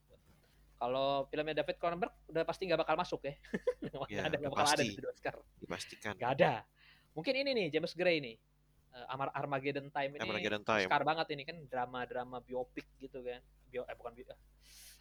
kalau 0.83 1.23
filmnya 1.31 1.63
David 1.63 1.79
Cronenberg 1.79 2.11
udah 2.27 2.43
pasti 2.43 2.67
nggak 2.67 2.81
bakal 2.83 2.99
masuk 2.99 3.23
ya. 3.23 3.33
Nggak 3.87 4.07
Ya, 4.11 4.21
ada 4.27 4.35
nggak 4.35 4.51
bakal 4.51 4.67
ada 4.75 4.83
di 4.83 4.99
Oscar. 4.99 5.35
Dipastikan. 5.63 6.13
nggak 6.19 6.31
ada. 6.35 6.53
Mungkin 7.15 7.33
ini 7.39 7.49
nih 7.55 7.67
James 7.71 7.93
Gray 7.95 8.19
nih. 8.19 8.35
Eh, 8.91 9.05
Amar 9.15 9.31
Armageddon 9.31 9.87
Time 9.95 10.19
ini 10.19 10.27
Armageddon 10.27 10.63
Time. 10.67 10.83
Oscar 10.91 11.03
banget 11.07 11.27
ini 11.39 11.43
kan 11.47 11.55
drama-drama 11.71 12.43
biopik 12.43 12.83
gitu 12.99 13.23
kan. 13.23 13.39
Bio, 13.71 13.87
eh 13.87 13.95
bukan 13.95 14.11
bio, 14.11 14.27
eh, 14.27 14.39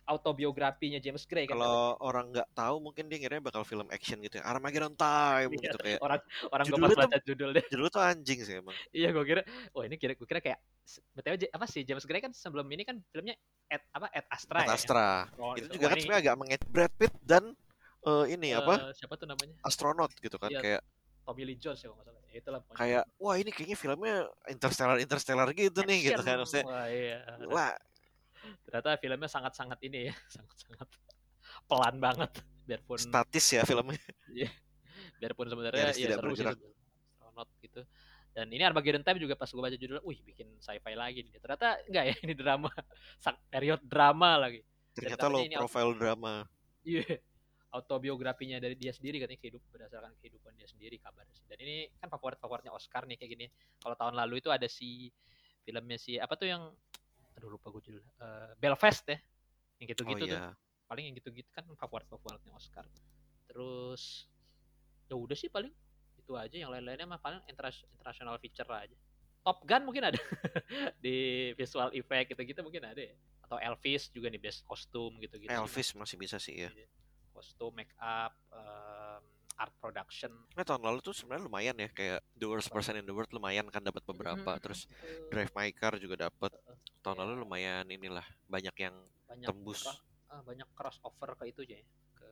autobiografinya 0.04 0.98
James 0.98 1.22
Gray 1.24 1.44
kan 1.44 1.54
Kalau 1.54 1.94
orang 1.98 2.30
nggak 2.30 2.48
tahu 2.52 2.76
mungkin 2.80 3.06
dia 3.06 3.16
ngira 3.16 3.38
bakal 3.38 3.62
film 3.62 3.86
action 3.88 4.18
gitu 4.18 4.36
ya. 4.36 4.44
Armageddon 4.44 4.92
Time 4.92 5.48
Iya. 5.48 5.62
gitu 5.62 5.76
kayak. 5.78 5.98
orang 5.98 6.20
orang 6.48 6.64
gue 6.64 6.70
Judulnya 6.72 6.96
pas 6.96 7.06
baca 7.06 7.18
judulnya 7.20 7.62
Judul 7.68 7.88
tuh 7.88 8.02
anjing 8.02 8.38
sih 8.40 8.54
emang. 8.56 8.74
iya 8.90 9.08
gue 9.08 9.22
kira 9.22 9.42
wah 9.70 9.84
ini 9.84 9.94
kira 9.94 10.12
gue 10.12 10.24
kira 10.24 10.38
kayak 10.38 10.58
btw 11.12 11.34
apa 11.48 11.66
sih 11.66 11.82
James 11.82 12.02
Gray 12.02 12.20
kan 12.20 12.30
sebelum 12.30 12.66
ini 12.66 12.82
kan 12.82 12.98
filmnya 13.08 13.38
Ed 13.66 13.82
apa 13.88 14.10
Ed 14.10 14.26
Astra 14.26 14.58
Ad 14.58 14.66
ya 14.66 14.74
Astra. 14.74 15.06
Oh, 15.36 15.54
itu 15.54 15.64
itu- 15.64 15.72
juga 15.72 15.84
wah, 15.84 15.88
kan 15.88 15.96
ini- 15.96 16.02
sebenarnya 16.02 16.22
agak 16.24 16.36
mengait 16.36 16.62
Brad 16.66 16.92
Pitt 16.92 17.14
dan 17.20 17.44
eh, 18.02 18.24
ini 18.28 18.48
apa 18.52 18.74
Eh, 18.82 18.94
siapa 18.94 19.14
tuh 19.14 19.24
namanya 19.24 19.54
astronot 19.62 20.10
gitu 20.16 20.34
kan 20.34 20.48
Iya. 20.48 20.60
kayak 20.60 20.82
Tommy 21.22 21.46
Lee 21.46 21.54
Jones 21.54 21.78
ya 21.78 21.86
kalau 21.86 22.02
salah 22.02 22.18
ya, 22.26 22.34
itulah 22.34 22.58
pokoknya. 22.60 22.76
kayak 22.76 23.02
wah 23.16 23.34
ini 23.36 23.50
kayaknya 23.50 23.76
filmnya 23.76 24.16
interstellar 24.46 24.96
interstellar 24.98 25.48
gitu 25.54 25.80
nih 25.80 25.98
gitu 26.02 26.18
Action. 26.18 26.26
kan 26.26 26.36
maksudnya 26.36 26.64
wah 26.66 26.86
iya 26.88 27.18
wah 27.46 27.70
ternyata 28.66 28.98
filmnya 28.98 29.30
sangat-sangat 29.30 29.78
ini 29.86 30.10
ya 30.10 30.14
sangat-sangat 30.34 30.88
pelan 31.66 31.96
banget. 31.98 32.30
Biarpun 32.62 32.98
statis 32.98 33.46
ya 33.52 33.62
filmnya. 33.66 33.98
Biarpun 35.18 35.46
sebenarnya 35.50 35.90
ya 35.90 35.94
tidak 35.94 36.18
seru 36.22 36.32
sih 36.34 36.42
bergerak. 36.46 36.56
sebenarnya. 36.58 36.80
astronot 37.32 37.48
gitu. 37.64 37.82
Dan 38.32 38.46
ini 38.48 38.62
Armageddon 38.64 39.04
Time 39.04 39.20
juga 39.20 39.36
pas 39.36 39.48
gue 39.48 39.60
baca 39.60 39.76
judulnya 39.76 40.04
wih 40.08 40.20
bikin 40.24 40.48
sci-fi 40.56 40.94
lagi 40.96 41.20
nih. 41.24 41.36
Ternyata 41.36 41.68
enggak 41.88 42.04
ya 42.08 42.14
ini 42.24 42.34
drama. 42.36 42.70
Period 43.52 43.80
drama 43.84 44.30
lagi. 44.40 44.60
Ternyata 44.96 45.28
ini 45.40 45.56
profile 45.56 45.92
drama. 45.96 46.44
Iya. 46.84 47.20
Autobiografinya 47.72 48.60
dari 48.60 48.76
dia 48.76 48.92
sendiri 48.92 49.16
katanya 49.16 49.40
kehidup 49.40 49.64
berdasarkan 49.72 50.12
kehidupan 50.20 50.52
dia 50.60 50.68
sendiri 50.68 51.00
kabarnya 51.00 51.32
sih. 51.32 51.48
Dan 51.48 51.58
ini 51.64 51.88
kan 51.96 52.12
favorit 52.12 52.36
favoritnya 52.36 52.72
Oscar 52.72 53.08
nih 53.08 53.16
kayak 53.16 53.30
gini. 53.32 53.46
Kalau 53.80 53.96
tahun 53.96 54.14
lalu 54.16 54.44
itu 54.44 54.52
ada 54.52 54.68
si 54.68 55.08
filmnya 55.64 55.96
si 55.96 56.20
apa 56.20 56.36
tuh 56.36 56.52
yang 56.52 56.68
aduh 57.42 57.58
lupa 57.58 57.74
gue 57.74 57.82
judul 57.90 58.02
Eh, 58.22 58.50
Belfast 58.62 59.02
ya 59.10 59.18
yang 59.82 59.90
oh 59.90 59.90
gitu-gitu 59.90 60.24
tuh. 60.30 60.30
Iya 60.30 60.54
paling 60.86 61.04
yang 61.10 61.16
gitu-gitu 61.18 61.50
kan 61.50 61.66
favorit 61.74 62.06
favoritnya 62.06 62.54
Oscar. 62.54 62.86
Terus 63.50 64.28
ya 65.10 65.18
udah 65.18 65.34
sih 65.34 65.50
paling 65.50 65.72
itu 66.20 66.32
aja 66.38 66.54
yang 66.54 66.70
lain-lainnya 66.70 67.08
mah 67.08 67.18
paling 67.18 67.42
international 67.50 68.38
feature 68.38 68.68
aja. 68.70 68.94
Top 69.42 69.64
Gun 69.66 69.82
mungkin 69.82 70.06
ada. 70.06 70.20
Di 71.02 71.50
visual 71.58 71.90
effect 71.98 72.36
gitu-gitu 72.36 72.62
mungkin 72.62 72.86
ada 72.86 73.02
ya. 73.02 73.16
Atau 73.42 73.58
Elvis 73.58 74.12
juga 74.14 74.30
nih 74.30 74.38
best 74.38 74.62
kostum 74.62 75.18
gitu-gitu 75.18 75.50
Elvis 75.50 75.98
masih 75.98 76.14
bisa 76.14 76.38
sih 76.38 76.62
ya 76.62 76.70
kostum 77.32 77.72
make 77.72 77.90
up 77.96 78.36
em, 78.52 79.24
art 79.62 79.74
production 79.78 80.34
nah 80.52 80.66
tahun 80.66 80.82
lalu 80.82 80.98
tuh 81.00 81.14
sebenarnya 81.14 81.46
lumayan 81.46 81.76
ya 81.78 81.88
kayak 81.88 82.18
The 82.34 82.46
Worst 82.50 82.68
Person 82.68 82.98
in 82.98 83.06
the 83.06 83.14
World 83.14 83.30
lumayan 83.30 83.70
kan 83.70 83.80
dapat 83.80 84.02
beberapa 84.02 84.50
Mhm, 84.52 84.60
terus 84.60 84.90
Drive 85.30 85.54
My 85.54 85.70
Car 85.70 85.94
juga 85.96 86.26
dapat 86.26 86.50
tahun 87.00 87.16
Iya. 87.16 87.22
lalu 87.22 87.32
lumayan 87.40 87.86
inilah 87.86 88.26
banyak 88.46 88.74
yang 88.76 88.94
banyak 89.24 89.46
tembus 89.46 89.86
ah, 90.28 90.42
banyak 90.42 90.66
crossover 90.72 91.38
ke 91.38 91.44
itu 91.48 91.62
aja 91.62 91.78
ya 91.78 91.86
ke 92.12 92.26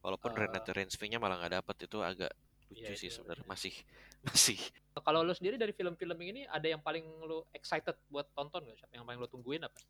walaupun 0.00 0.36
Eh. 0.36 0.38
Renate 0.38 0.70
Reinsve 0.70 1.08
nya 1.08 1.16
malah 1.16 1.40
nggak 1.40 1.54
dapat 1.64 1.76
itu 1.82 1.98
agak 2.00 2.32
lucu 2.68 2.80
Iya, 2.84 2.96
sih 2.96 3.08
itu 3.08 3.16
sebenarnya 3.16 3.44
lucu. 3.44 3.52
masih 3.52 3.74
masih 4.28 4.58
Kalau 4.94 5.20
lu 5.20 5.34
sendiri 5.34 5.58
dari 5.58 5.74
film-film 5.74 6.16
ini 6.22 6.46
ada 6.46 6.64
yang 6.64 6.78
paling 6.78 7.02
lu 7.26 7.42
excited 7.50 7.98
buat 8.06 8.30
tonton 8.30 8.62
nggak? 8.62 8.78
Siapa 8.78 8.94
yang 8.94 9.04
paling 9.04 9.20
lu 9.20 9.28
tungguin 9.28 9.62
apa? 9.64 9.80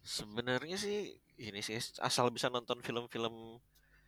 sebenarnya 0.00 0.80
sih 0.80 1.12
ini 1.36 1.60
sih 1.60 1.76
asal 2.00 2.32
bisa 2.32 2.48
nonton 2.48 2.80
film-film 2.80 3.60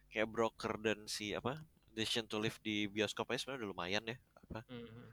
kayak 0.09 0.29
Broker 0.29 0.81
dan 0.81 1.05
si 1.05 1.37
apa 1.37 1.61
Decision 1.93 2.25
to 2.29 2.41
Live 2.41 2.59
di 2.65 2.89
bioskop 2.89 3.29
aja 3.31 3.45
sebenarnya 3.45 3.65
udah 3.65 3.71
lumayan 3.73 4.05
ya 4.09 4.17
apa 4.37 4.61
Hmm. 4.69 5.09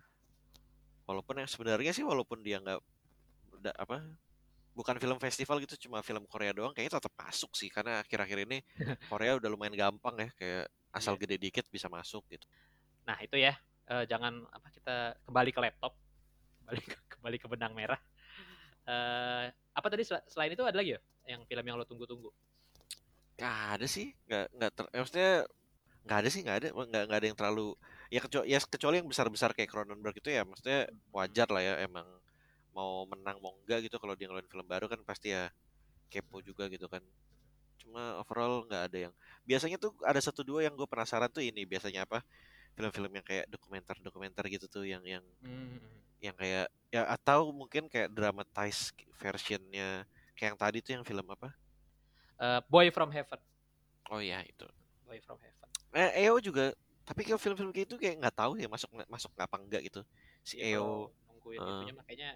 walaupun 1.10 1.42
yang 1.42 1.50
sebenarnya 1.50 1.92
sih 1.92 2.06
walaupun 2.06 2.40
dia 2.46 2.62
nggak 2.62 2.80
apa 3.76 3.98
bukan 4.78 4.96
film 5.02 5.18
festival 5.20 5.60
gitu 5.60 5.90
cuma 5.90 6.00
film 6.06 6.24
Korea 6.30 6.54
doang 6.56 6.72
kayaknya 6.72 7.02
tetap 7.02 7.14
masuk 7.18 7.52
sih 7.58 7.68
karena 7.68 8.00
akhir-akhir 8.06 8.46
ini 8.48 8.62
Korea 9.12 9.36
udah 9.36 9.50
lumayan 9.52 9.76
gampang 9.76 10.16
ya 10.22 10.30
kayak 10.38 10.66
asal 10.94 11.18
Iya. 11.18 11.22
gede 11.26 11.36
dikit 11.50 11.66
bisa 11.70 11.90
masuk 11.92 12.24
gitu 12.30 12.46
Nah 13.10 13.18
itu 13.26 13.42
ya, 13.42 13.58
eh, 13.90 14.06
jangan 14.06 14.46
apa 14.54 14.70
kita 14.70 15.18
kembali 15.26 15.50
ke 15.50 15.60
laptop, 15.66 15.98
kembali 16.62 16.82
ke, 16.86 16.96
kembali 17.18 17.38
ke 17.42 17.48
benang 17.50 17.74
merah. 17.74 17.98
Eh, 18.86 19.46
apa 19.50 19.88
tadi 19.90 20.06
sel- 20.06 20.22
selain 20.30 20.54
itu 20.54 20.62
ada 20.62 20.78
lagi 20.78 20.94
ya, 20.94 21.02
yang 21.26 21.42
film 21.50 21.66
yang 21.66 21.74
lo 21.74 21.90
tunggu-tunggu? 21.90 22.30
Gak 23.40 23.58
ada 23.80 23.88
sih, 23.90 24.14
nggak 24.30 24.46
nggak 24.62 24.72
ter, 24.78 24.86
eh, 24.94 25.00
maksudnya 25.02 25.32
nggak 26.10 26.26
ada 26.26 26.30
sih 26.34 26.42
nggak 26.42 26.58
ada, 26.58 26.68
nggak 26.74 27.04
nggak 27.06 27.20
ada 27.22 27.28
yang 27.30 27.38
terlalu 27.38 27.68
ya 28.10 28.18
kecuali 28.18 28.46
ya 28.50 28.58
kecuali 28.58 28.96
yang 28.98 29.06
besar-besar 29.06 29.54
kayak 29.54 29.70
Cronenberg 29.70 30.18
itu 30.18 30.34
ya, 30.34 30.42
maksudnya 30.42 30.90
wajar 31.14 31.46
lah 31.54 31.62
ya 31.62 31.74
emang 31.86 32.10
mau 32.74 33.06
menang 33.06 33.38
mau 33.38 33.54
enggak 33.62 33.86
gitu 33.86 34.02
kalau 34.02 34.18
dia 34.18 34.26
ngeluarin 34.26 34.50
film 34.50 34.66
baru 34.66 34.90
kan 34.90 34.98
pasti 35.06 35.30
ya 35.38 35.54
kepo 36.10 36.42
juga 36.42 36.66
gitu 36.66 36.90
kan. 36.90 37.06
Cuma 37.78 38.18
overall 38.18 38.66
nggak 38.66 38.84
ada 38.90 38.98
yang 39.10 39.14
biasanya 39.46 39.78
tuh 39.78 39.94
ada 40.02 40.18
satu 40.18 40.42
dua 40.42 40.66
yang 40.66 40.74
gue 40.74 40.90
penasaran 40.90 41.30
tuh 41.30 41.46
ini 41.46 41.62
biasanya 41.70 42.10
apa 42.10 42.26
film-film 42.74 43.12
yang 43.14 43.26
kayak 43.26 43.46
dokumenter-dokumenter 43.54 44.46
gitu 44.50 44.66
tuh 44.66 44.90
yang 44.90 45.06
yang 45.06 45.22
Hmm. 45.46 45.78
yang 46.20 46.34
kayak 46.34 46.74
ya 46.90 47.06
atau 47.06 47.54
mungkin 47.54 47.86
kayak 47.86 48.10
dramatized 48.10 48.98
versionnya 49.22 50.10
kayak 50.34 50.56
yang 50.56 50.60
tadi 50.60 50.78
tuh 50.82 50.92
yang 50.98 51.06
film 51.06 51.28
apa? 51.30 51.54
Eh, 52.40 52.62
Boy 52.72 52.88
from 52.90 53.12
Heaven, 53.12 53.38
Oh 54.10 54.24
iya 54.24 54.40
itu. 54.48 54.64
Boy 55.04 55.20
from 55.20 55.38
Heaven. 55.44 55.59
Eh, 55.94 56.26
EO 56.28 56.38
juga. 56.40 56.74
Tapi 57.04 57.26
kalau 57.26 57.42
film-film 57.42 57.74
kayak 57.74 57.88
itu 57.90 57.96
kayak 57.98 58.16
nggak 58.22 58.36
tahu 58.38 58.54
ya 58.62 58.70
masuk 58.70 58.90
masuk 59.10 59.32
apa 59.38 59.58
enggak 59.58 59.82
gitu. 59.90 60.02
Si 60.46 60.62
Ya, 60.62 60.78
EO 60.78 61.10
nungguin 61.30 61.58
Heeh. 61.58 61.72
itunya 61.82 61.96
makanya 61.98 62.30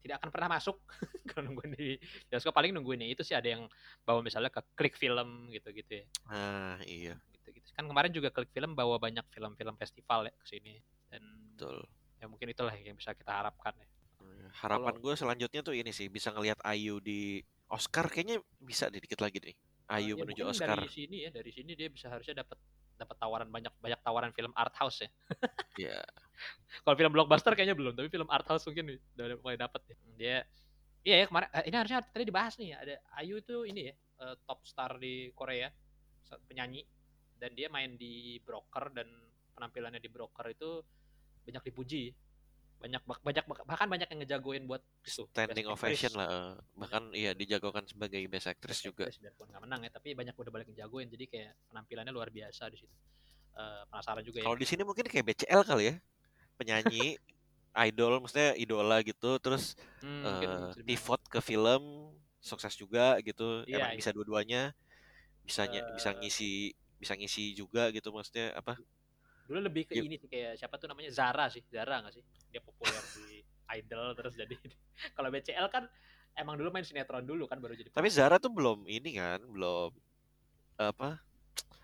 tidak 0.00 0.16
akan 0.20 0.30
pernah 0.32 0.48
masuk. 0.56 0.76
Kalau 1.30 1.48
nungguin 1.48 1.72
di 1.76 1.96
bioskop 2.28 2.52
paling 2.52 2.72
nungguinnya 2.76 3.08
itu 3.08 3.22
sih 3.24 3.32
ada 3.36 3.48
yang 3.48 3.64
bawa 4.04 4.20
misalnya 4.20 4.52
ke 4.52 4.60
klik 4.76 4.96
film 4.96 5.48
gitu-gitu 5.52 6.04
ya. 6.04 6.04
ah 6.28 6.76
iya. 6.84 7.16
Gitu-gitu. 7.32 7.72
Kan 7.72 7.88
kemarin 7.88 8.12
juga 8.12 8.28
klik 8.28 8.52
film 8.52 8.76
bawa 8.76 9.00
banyak 9.00 9.24
film-film 9.32 9.76
festival 9.80 10.28
ya 10.28 10.34
ke 10.36 10.46
sini. 10.48 10.76
Dan 11.08 11.22
betul. 11.56 11.84
ya 12.20 12.28
mungkin 12.28 12.48
itulah 12.52 12.76
yang 12.76 12.96
bisa 12.96 13.16
kita 13.16 13.32
harapkan 13.32 13.72
ya. 13.76 13.88
harapan 14.50 14.98
gue 15.00 15.14
selanjutnya 15.16 15.62
tuh 15.62 15.72
ini 15.78 15.94
sih 15.94 16.10
bisa 16.10 16.34
ngelihat 16.34 16.58
Ayu 16.66 16.98
di 17.00 17.40
Oscar 17.70 18.10
kayaknya 18.10 18.42
bisa 18.58 18.90
deh 18.90 18.98
dikit 19.00 19.22
lagi 19.22 19.38
nih. 19.40 19.56
Ayu 19.90 20.18
Ya, 20.18 20.22
menuju 20.26 20.42
Oscar. 20.44 20.74
dari 20.74 20.90
sini 20.90 21.26
ya 21.26 21.30
dari 21.30 21.50
sini 21.54 21.72
dia 21.78 21.86
bisa 21.86 22.10
harusnya 22.10 22.42
dapat 22.42 22.58
dapat 23.00 23.16
tawaran 23.16 23.48
banyak 23.48 23.72
banyak 23.80 24.00
tawaran 24.04 24.32
film 24.36 24.52
art 24.52 24.76
house 24.76 25.00
ya. 25.04 25.10
Ya 25.88 26.00
kalau 26.84 26.96
film 26.96 27.12
blockbuster 27.12 27.52
kayaknya 27.52 27.76
belum 27.76 27.92
tapi 27.92 28.08
film 28.08 28.28
art 28.28 28.48
house 28.48 28.64
mungkin 28.68 28.96
udah 29.16 29.36
mulai 29.40 29.56
dapat 29.56 29.80
ya. 29.88 29.96
Dia 30.16 30.36
iya 31.00 31.16
ya 31.24 31.26
kemarin 31.28 31.48
eh, 31.56 31.64
ini 31.72 31.76
harusnya 31.80 32.00
tadi 32.04 32.24
dibahas 32.28 32.54
nih 32.60 32.76
ada 32.76 32.96
Ayu 33.16 33.40
itu 33.40 33.64
ini 33.64 33.88
ya 33.88 33.94
eh, 33.96 34.34
top 34.44 34.60
star 34.68 35.00
di 35.00 35.32
Korea 35.32 35.72
penyanyi. 36.48 36.84
Dan 37.40 37.56
dia 37.56 37.72
main 37.72 37.96
di 37.96 38.36
broker 38.44 38.92
dan 38.92 39.08
penampilannya 39.56 39.96
di 39.96 40.12
broker 40.12 40.44
itu 40.52 40.84
banyak 41.48 41.72
dipuji 41.72 42.12
banyak 42.80 43.02
banyak 43.04 43.44
bahkan 43.68 43.88
banyak 43.92 44.08
yang 44.08 44.20
ngejagoin 44.24 44.64
buat 44.64 44.80
itu 45.04 45.28
standing 45.28 45.68
ovation 45.68 46.12
lah 46.16 46.28
eh. 46.32 46.52
bahkan 46.80 47.02
iya 47.12 47.36
dijagokan 47.36 47.84
sebagai 47.84 48.24
best 48.32 48.48
actress 48.48 48.80
Best 48.80 48.88
juga 48.88 49.04
Actress, 49.04 49.20
biarpun 49.20 49.46
nggak 49.52 49.62
menang 49.68 49.80
ya 49.84 49.90
tapi 49.92 50.08
banyak 50.16 50.32
udah 50.32 50.52
balik 50.52 50.66
ngejagoin 50.72 51.06
jadi 51.12 51.24
kayak 51.28 51.52
penampilannya 51.68 52.12
luar 52.12 52.32
biasa 52.32 52.72
di 52.72 52.78
situ 52.80 52.96
Eh, 53.50 53.82
penasaran 53.90 54.22
juga 54.24 54.38
kalau 54.40 54.56
ya 54.56 54.62
di 54.62 54.66
sini 54.66 54.82
mungkin 54.86 55.04
kayak 55.10 55.26
BCL 55.26 55.62
kali 55.66 55.84
ya 55.92 55.94
penyanyi 56.56 57.18
idol 57.90 58.22
maksudnya 58.22 58.54
idola 58.56 59.02
gitu 59.04 59.36
terus 59.42 59.74
Hmm, 60.00 60.24
bisa 60.72 60.80
dibilang. 60.80 60.86
pivot 60.88 61.22
ke 61.28 61.40
film 61.44 61.82
sukses 62.40 62.72
juga 62.78 63.20
gitu 63.20 63.66
Iya, 63.68 63.84
emang 63.84 63.92
iya. 63.92 63.98
bisa 64.00 64.10
dua-duanya 64.16 64.62
bisa 65.44 65.68
ny- 65.68 65.84
bisa 65.92 66.10
ngisi 66.16 66.72
bisa 66.96 67.12
ngisi 67.18 67.52
juga 67.52 67.92
gitu 67.92 68.08
maksudnya 68.14 68.54
apa 68.56 68.76
dulu 69.50 69.66
lebih 69.66 69.82
ke 69.90 69.98
Yuk. 69.98 70.06
ini 70.06 70.14
sih 70.14 70.30
kayak 70.30 70.54
siapa 70.54 70.78
tuh 70.78 70.86
namanya 70.86 71.10
Zara 71.10 71.50
sih 71.50 71.58
Zara 71.66 71.98
nggak 72.06 72.14
sih 72.14 72.22
dia 72.54 72.62
populer 72.62 73.02
di 73.18 73.42
Idol 73.82 74.14
terus 74.14 74.38
jadi 74.38 74.54
kalau 75.18 75.26
BCL 75.26 75.66
kan 75.66 75.90
emang 76.38 76.54
dulu 76.54 76.70
main 76.70 76.86
sinetron 76.86 77.26
dulu 77.26 77.50
kan 77.50 77.58
baru 77.58 77.74
jadi 77.74 77.90
tapi 77.90 78.06
Zara 78.14 78.38
tuh 78.38 78.54
belum 78.54 78.86
ini 78.86 79.18
kan 79.18 79.42
belum 79.42 79.90
apa 80.78 81.18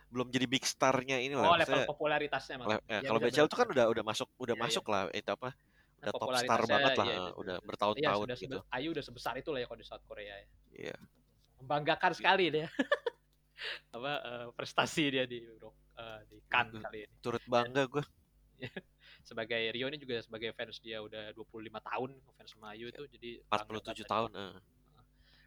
belum 0.06 0.30
jadi 0.30 0.46
big 0.46 0.62
starnya 0.62 1.18
ini 1.18 1.34
lah 1.34 1.50
oh 1.50 1.58
level 1.58 1.58
maksudnya 1.58 1.90
popularitasnya 1.90 2.54
le- 2.62 2.78
ya, 2.86 3.02
Iya, 3.02 3.08
kalau 3.10 3.18
BCL 3.18 3.48
tuh 3.50 3.58
kan 3.58 3.68
udah 3.74 3.84
udah 3.90 4.04
masuk 4.06 4.28
udah 4.38 4.54
Iya, 4.54 4.62
iya. 4.62 4.64
masuk 4.70 4.84
lah 4.86 5.02
itu 5.10 5.30
apa 5.34 5.50
Nah, 5.96 6.12
udah 6.12 6.20
top 6.20 6.28
star 6.38 6.62
banget 6.68 6.92
lah 6.92 7.06
iya, 7.08 7.16
betul, 7.18 7.40
udah. 7.40 7.56
Iya, 7.56 7.66
bertahun-tahun 7.66 8.20
sudah 8.22 8.36
gitu 8.38 8.58
Ayu 8.70 8.88
udah 8.94 9.04
sebesar 9.04 9.34
itu 9.40 9.48
lah 9.50 9.58
ya 9.58 9.66
kalau 9.66 9.80
di 9.82 9.86
South 9.88 10.04
Korea 10.06 10.34
ya. 10.38 10.46
iya 10.70 10.96
Membanggakan 11.58 12.12
sekali 12.14 12.44
dia. 12.52 12.68
apa 13.96 14.12
eh, 14.22 14.46
prestasi 14.54 15.04
dia 15.08 15.24
di 15.26 15.40
Euro- 15.42 15.74
eh, 15.96 16.20
di 16.26 16.36
Cannes 16.46 16.78
kali 16.78 16.98
ini. 17.02 17.14
turut 17.18 17.42
bangga 17.44 17.84
gue 17.86 18.04
Sebagai 19.22 19.58
Rio 19.68 19.86
ini 19.86 19.96
juga 19.96 20.16
sebagai 20.18 20.52
fans 20.52 20.78
dia 20.78 20.98
udah 20.98 21.34
25 21.34 21.50
tahun 21.82 22.10
fans 22.32 22.48
sama 22.48 22.72
Ayu 22.72 22.88
itu 22.88 23.02
jadi 23.10 23.30
bangga 23.44 23.74
47 23.74 23.82
banget. 23.82 24.06
tahun 24.06 24.30
eh. 24.32 24.54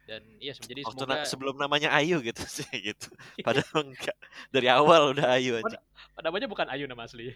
Dan 0.02 0.22
iya 0.36 0.52
jadi 0.52 0.80
Waktu 0.82 0.94
semoga 1.00 1.14
na- 1.14 1.24
sebelum 1.24 1.56
namanya 1.56 1.88
Ayu 1.92 2.20
gitu 2.20 2.42
sih 2.44 2.66
gitu 2.88 3.08
padahal 3.38 3.80
enggak 3.84 4.16
dari 4.48 4.68
awal 4.68 5.10
udah 5.10 5.32
Ayu 5.32 5.56
aja 5.56 5.78
namanya 6.18 6.46
bukan 6.46 6.66
Ayu 6.66 6.84
nama 6.84 7.02
asli. 7.02 7.32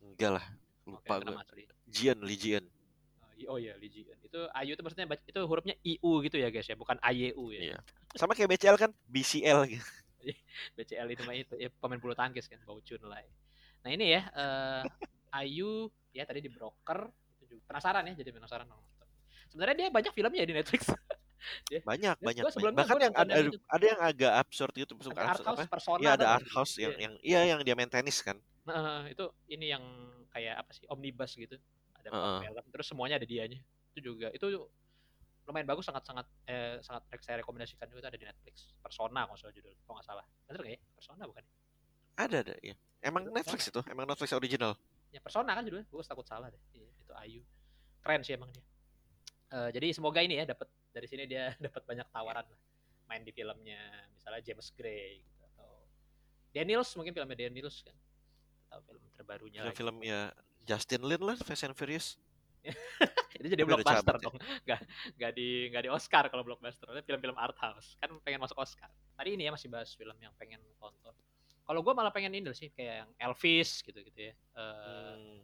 enggak 0.00 0.30
lah 0.34 0.44
Oke, 0.82 0.88
lupa 0.88 1.14
gue 1.16 1.28
nama 1.28 1.42
asli. 1.42 1.62
Jian 1.86 2.18
Lee 2.20 2.36
Jian 2.36 2.64
Uh, 3.36 3.52
Oh 3.52 3.60
iya, 3.60 3.76
Liji. 3.76 4.00
Itu 4.24 4.48
Ayu 4.50 4.72
itu 4.72 4.80
maksudnya 4.80 5.04
itu 5.22 5.36
hurufnya 5.38 5.76
IU 5.82 6.24
gitu 6.24 6.36
ya 6.36 6.48
guys 6.48 6.64
ya, 6.64 6.72
bukan 6.72 6.96
AYU 6.98 7.52
ya. 7.52 7.60
Iya. 7.68 7.78
sama 8.12 8.32
kayak 8.32 8.48
BCL 8.50 8.76
kan 8.76 8.90
BCL 9.06 9.60
gitu 9.68 9.84
BCL 10.76 11.08
itu 11.12 11.22
mah 11.24 11.34
itu 11.36 11.54
ya, 11.56 11.68
pemain 11.80 12.00
bulu 12.00 12.14
tangkis 12.16 12.48
kan, 12.48 12.58
Bau 12.64 12.80
Chun 12.82 13.02
Lai. 13.06 13.24
Nah 13.84 13.90
ini 13.92 14.16
ya, 14.16 14.22
eh 14.32 14.82
Ayu 15.36 15.90
ya 16.16 16.24
tadi 16.24 16.40
di 16.40 16.48
broker 16.48 17.12
itu 17.36 17.56
juga 17.56 17.62
penasaran 17.68 18.08
ya, 18.08 18.14
jadi 18.16 18.30
penasaran 18.32 18.66
nonton. 18.66 19.06
Sebenarnya 19.52 19.76
dia 19.76 19.88
banyak 19.92 20.12
filmnya 20.16 20.40
ya 20.42 20.48
di 20.48 20.56
Netflix. 20.56 20.82
banyak 21.86 22.16
Gua 22.18 22.26
banyak, 22.26 22.42
banyak. 22.42 22.54
sebelumnya 22.56 22.78
bahkan 22.82 22.98
yang 22.98 23.14
ada 23.14 23.32
itu. 23.38 23.58
ada 23.70 23.84
yang 23.86 24.00
agak 24.02 24.32
absurd 24.40 24.72
gitu 24.74 24.92
bukan 24.98 25.14
Ada 25.14 25.22
art 25.22 25.38
absurd 25.38 25.46
house 25.46 25.60
apa 25.62 25.70
persona. 25.70 26.00
Iya 26.02 26.10
ada 26.18 26.26
art 26.34 26.48
house 26.50 26.74
yang 26.80 26.92
Iya. 26.96 27.02
yang 27.04 27.14
iya 27.22 27.40
yang 27.54 27.60
dia 27.62 27.74
main 27.78 27.90
tenis 27.92 28.18
kan 28.24 28.34
Nah, 28.66 29.06
itu 29.06 29.30
ini 29.46 29.70
yang 29.70 29.84
kayak 30.34 30.58
apa 30.58 30.70
sih 30.74 30.82
omnibus 30.90 31.38
gitu. 31.38 31.54
Ada 32.02 32.10
empat 32.10 32.26
Heeh. 32.26 32.40
film, 32.50 32.64
terus 32.74 32.86
semuanya 32.90 33.14
ada 33.14 33.26
dianya. 33.28 33.62
Itu 33.94 34.00
juga 34.02 34.26
itu 34.34 34.46
lumayan 35.46 35.66
bagus 35.70 35.86
sangat 35.86 36.02
sangat 36.02 36.26
eh, 36.50 36.82
sangat 36.82 37.06
saya 37.22 37.40
rekomendasikan 37.40 37.86
juga 37.86 38.06
itu 38.06 38.08
ada 38.10 38.18
di 38.18 38.26
Netflix. 38.26 38.74
Persona 38.82 39.24
kalau 39.30 39.38
salah 39.38 39.54
judul, 39.54 39.72
kalau 39.86 39.94
nggak 39.98 40.06
salah. 40.06 40.24
Bener 40.50 40.60
nggak 40.62 40.74
ya? 40.74 40.80
Persona 40.98 41.22
bukan? 41.26 41.44
ada 42.16 42.40
ada 42.40 42.56
ya 42.64 42.72
emang 43.04 43.28
Itu 43.28 43.36
Netflix 43.36 43.60
itu 43.68 43.80
emang 43.92 44.08
Netflix 44.08 44.32
original 44.32 44.72
Ya 45.14 45.20
Persona 45.22 45.56
kan 45.56 45.64
judulnya, 45.64 45.86
gue 45.88 46.02
takut 46.04 46.26
salah 46.28 46.52
deh. 46.52 46.60
Iya, 46.76 46.92
itu 46.92 47.12
Ayu. 47.16 47.42
Keren 48.04 48.20
sih 48.20 48.36
emang 48.36 48.52
dia. 48.52 48.60
Eh, 49.54 49.70
jadi 49.72 49.94
semoga 49.94 50.20
ini 50.20 50.36
ya 50.36 50.44
dapat 50.44 50.68
dari 50.92 51.06
sini 51.08 51.24
dia 51.24 51.54
dapat 51.66 51.88
banyak 51.88 52.04
tawaran 52.12 52.44
lah. 52.44 52.60
Main 53.08 53.22
di 53.24 53.32
filmnya 53.32 53.80
misalnya 54.12 54.42
James 54.44 54.68
Gray 54.74 55.22
gitu 55.24 55.42
atau 55.54 55.88
Daniels 56.52 56.90
mungkin 56.98 57.16
filmnya 57.16 57.38
Daniels 57.38 57.80
kan. 57.80 57.96
Atau 58.68 58.82
film 58.92 59.02
terbarunya 59.14 59.64
lagi. 59.64 59.78
film-film 59.78 59.96
ya 60.04 60.34
Justin 60.66 61.06
Lin 61.06 61.22
lah 61.22 61.38
Fast 61.40 61.64
and 61.64 61.72
Furious 61.78 62.18
Itu 63.36 63.48
jadi 63.52 63.62
blockbuster 63.62 64.16
ya. 64.18 64.24
dong. 64.24 64.36
Gak, 64.68 64.80
gak 65.20 65.32
di 65.36 65.68
gak 65.70 65.82
di 65.86 65.90
Oscar 65.92 66.24
kalau 66.32 66.42
blockbuster. 66.42 66.88
Itu 66.90 67.02
film-film 67.04 67.36
art 67.36 67.56
house. 67.60 67.94
Kan 68.00 68.16
pengen 68.24 68.40
masuk 68.42 68.56
Oscar. 68.58 68.88
Tadi 69.16 69.36
ini 69.36 69.46
ya 69.46 69.52
masih 69.52 69.68
bahas 69.68 69.92
film 69.92 70.16
yang 70.18 70.32
pengen 70.40 70.60
tonton. 70.80 71.14
Kalau 71.66 71.80
gue 71.82 71.92
malah 71.92 72.14
pengen 72.14 72.32
ini 72.34 72.46
sih 72.54 72.70
kayak 72.70 73.06
yang 73.06 73.10
Elvis 73.18 73.82
gitu-gitu 73.84 74.30
ya. 74.30 74.34
Eh, 74.34 75.14
Hmm, 75.16 75.40